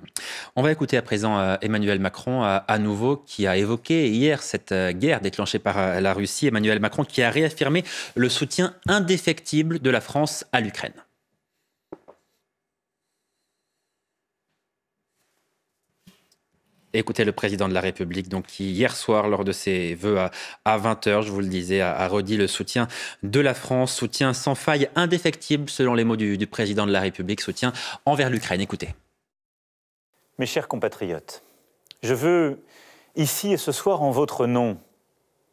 [0.55, 4.71] On va écouter à présent euh, Emmanuel Macron à, nouveau, qui a évoqué hier cette
[4.71, 6.47] euh, guerre déclenchée par la Russie.
[6.47, 7.83] Emmanuel Macron qui a réaffirmé
[8.15, 10.93] le soutien indéfectible de la France à l'Ukraine.
[16.97, 20.17] Écoutez le président de la République, donc, qui hier soir, lors de ses vœux
[20.63, 22.87] à, 20h, je vous le disais, a, redit le soutien
[23.21, 27.01] de la France, soutien sans faille, indéfectible, selon les mots du, du président de la
[27.01, 27.73] République, soutien
[28.05, 28.61] envers l'Ukraine.
[28.61, 28.95] Écoutez.
[30.37, 31.43] Mes chers compatriotes,
[32.01, 32.63] je veux
[33.17, 34.77] ici et ce soir, en votre nom,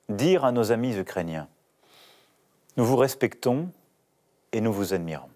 [0.09, 1.49] dire à nos amis ukrainiens,
[2.77, 3.69] nous vous respectons
[4.53, 5.29] et nous vous admirons.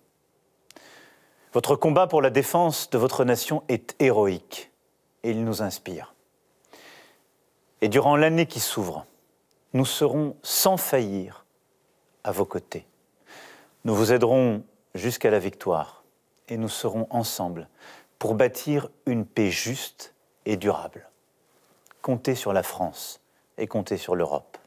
[1.53, 4.71] Votre combat pour la défense de votre nation est héroïque
[5.27, 6.15] et il nous inspire.
[7.81, 9.07] Et durant l'année qui s'ouvre,
[9.75, 11.45] nous serons sans faillir
[12.23, 12.87] à vos côtés.
[13.85, 14.63] Nous vous aiderons
[14.95, 16.05] jusqu'à la victoire
[16.49, 17.69] et nous serons ensemble
[18.21, 20.15] pour bâtir une paix juste
[20.47, 21.09] et durable.
[22.03, 23.21] Comptez sur la France
[23.59, 24.59] et comptez sur l'Europe.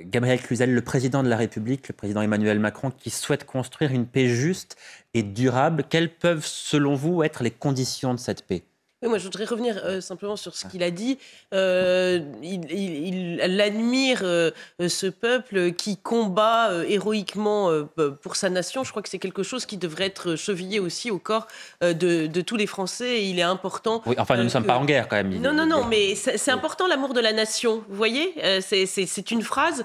[0.00, 4.06] Gabriel Cluzel, le président de la République, le président Emmanuel Macron, qui souhaite construire une
[4.06, 4.76] paix juste
[5.14, 8.64] et durable, quelles peuvent, selon vous, être les conditions de cette paix?
[9.08, 11.18] Moi, je voudrais revenir euh, simplement sur ce qu'il a dit.
[11.54, 14.50] Euh, il, admire euh,
[14.86, 17.70] ce peuple qui combat héroïquement
[18.22, 18.84] pour sa nation.
[18.84, 21.46] Je crois que c'est quelque chose qui devrait être chevillé aussi au corps
[21.82, 23.24] de, tous les Français.
[23.24, 24.02] il est important.
[24.06, 25.40] Oui, enfin, nous ne sommes pas en guerre quand même.
[25.40, 27.82] Non, non, non, mais c'est important l'amour de la nation.
[27.88, 29.84] Vous voyez, c'est une phrase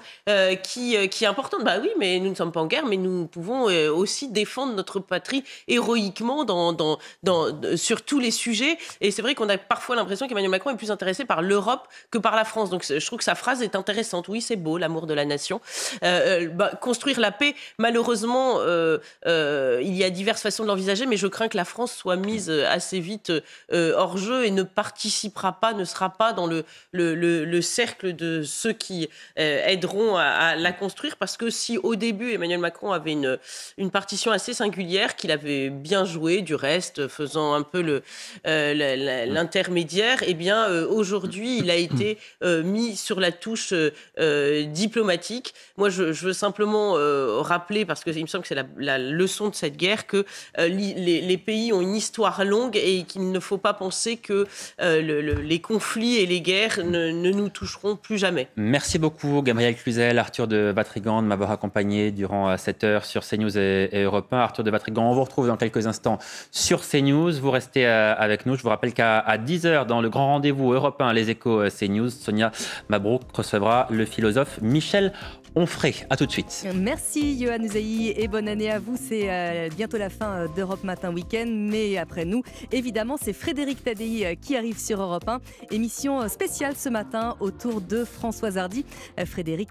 [0.63, 1.63] qui, qui est importante.
[1.63, 4.99] Bah oui, mais nous ne sommes pas en guerre, mais nous pouvons aussi défendre notre
[4.99, 8.77] patrie héroïquement dans, dans, dans, sur tous les sujets.
[8.99, 12.17] Et c'est vrai qu'on a parfois l'impression qu'Emmanuel Macron est plus intéressé par l'Europe que
[12.17, 12.69] par la France.
[12.69, 14.27] Donc je trouve que sa phrase est intéressante.
[14.27, 15.61] Oui, c'est beau, l'amour de la nation.
[16.03, 21.05] Euh, euh, bah, construire la paix, malheureusement, euh, il y a diverses façons de l'envisager,
[21.05, 23.31] mais je crains que la France soit mise assez vite
[23.71, 28.43] hors jeu et ne participera pas, ne sera pas dans le, le, le, cercle de
[28.43, 31.17] ceux qui aideront à, la construire.
[31.17, 36.05] Parce que si au début, Emmanuel Macron avait une, partition assez singulière, qu'il avait bien
[36.05, 38.03] joué, du reste, faisant un peu le,
[38.47, 43.73] euh, l'intermédiaire, eh bien euh, aujourd'hui il a été euh, mis sur la touche
[44.17, 45.53] diplomatique.
[45.77, 46.93] Moi je, veux simplement
[47.41, 50.25] rappeler, parce qu'il me semble que c'est la, leçon de cette guerre, que
[50.57, 54.47] les, pays ont une histoire longue et qu'il ne faut pas penser que
[54.79, 58.47] les conflits et les guerres ne, nous toucheront plus jamais.
[58.55, 63.57] Merci beaucoup Gabriel Cluzel, Arthur de Vatrigan de m'avoir accompagné durant cette heure sur CNews
[63.57, 64.37] et, et Europe 1.
[64.37, 66.19] Arthur de Vatrigan, on vous retrouve dans quelques instants
[66.51, 67.31] sur CNews.
[67.39, 68.55] Vous restez avec nous.
[68.55, 72.51] Je vous rappelle qu'à 10h, dans le grand rendez-vous européen Les Échos euh, CNews, Sonia
[72.89, 75.13] Mabrouk recevra le philosophe Michel
[75.55, 76.05] Onfray.
[76.09, 76.65] A tout de suite.
[76.73, 78.95] Merci Johan Uzaï et bonne année à vous.
[78.97, 82.41] C'est euh, bientôt la fin euh, d'Europe Matin Week-end, mais après nous,
[82.71, 85.41] évidemment, c'est Frédéric Tadei qui arrive sur Europe 1.
[85.71, 88.85] Émission spéciale ce matin autour de Françoise Hardy.
[89.25, 89.69] Frédéric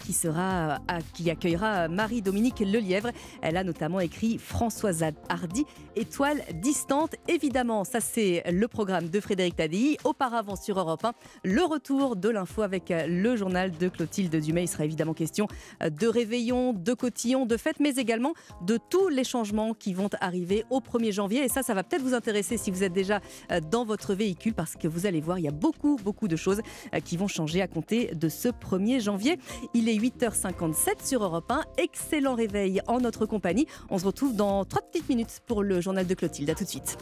[1.15, 3.11] qui accueillera Marie-Dominique Lelièvre.
[3.41, 5.65] Elle a notamment écrit Françoise Hardy,
[5.97, 7.15] étoile distante.
[7.29, 9.97] Évidemment, ça c'est le programme de Frédéric Tadei.
[10.05, 11.13] Auparavant sur Europe 1,
[11.45, 14.65] le retour de l'info avec le journal de Clotilde Dumais.
[14.65, 15.49] Il sera évidemment question
[15.81, 20.65] de réveillon, de cotillon, de fête, mais également de tous les changements qui vont arriver
[20.71, 21.45] au 1er janvier.
[21.45, 24.55] Et ça, ça va peut-être vous intéresser si vous êtes déjà euh, dans votre véhicule
[24.55, 26.61] parce que vous allez voir, il y a beaucoup, beaucoup de choses
[26.95, 29.39] euh, qui vont changer à compter de ce 1er janvier.
[29.75, 31.63] Il est 8h57 sur Europe 1.
[31.79, 33.67] Excellent réveil en notre compagnie.
[33.91, 36.51] On se retrouve dans 3 petites minutes pour le journal de Clotilde.
[36.51, 36.99] A tout de suite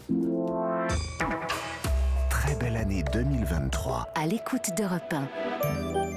[2.59, 4.09] belle année 2023.
[4.15, 6.08] À l'écoute d'Europe 1.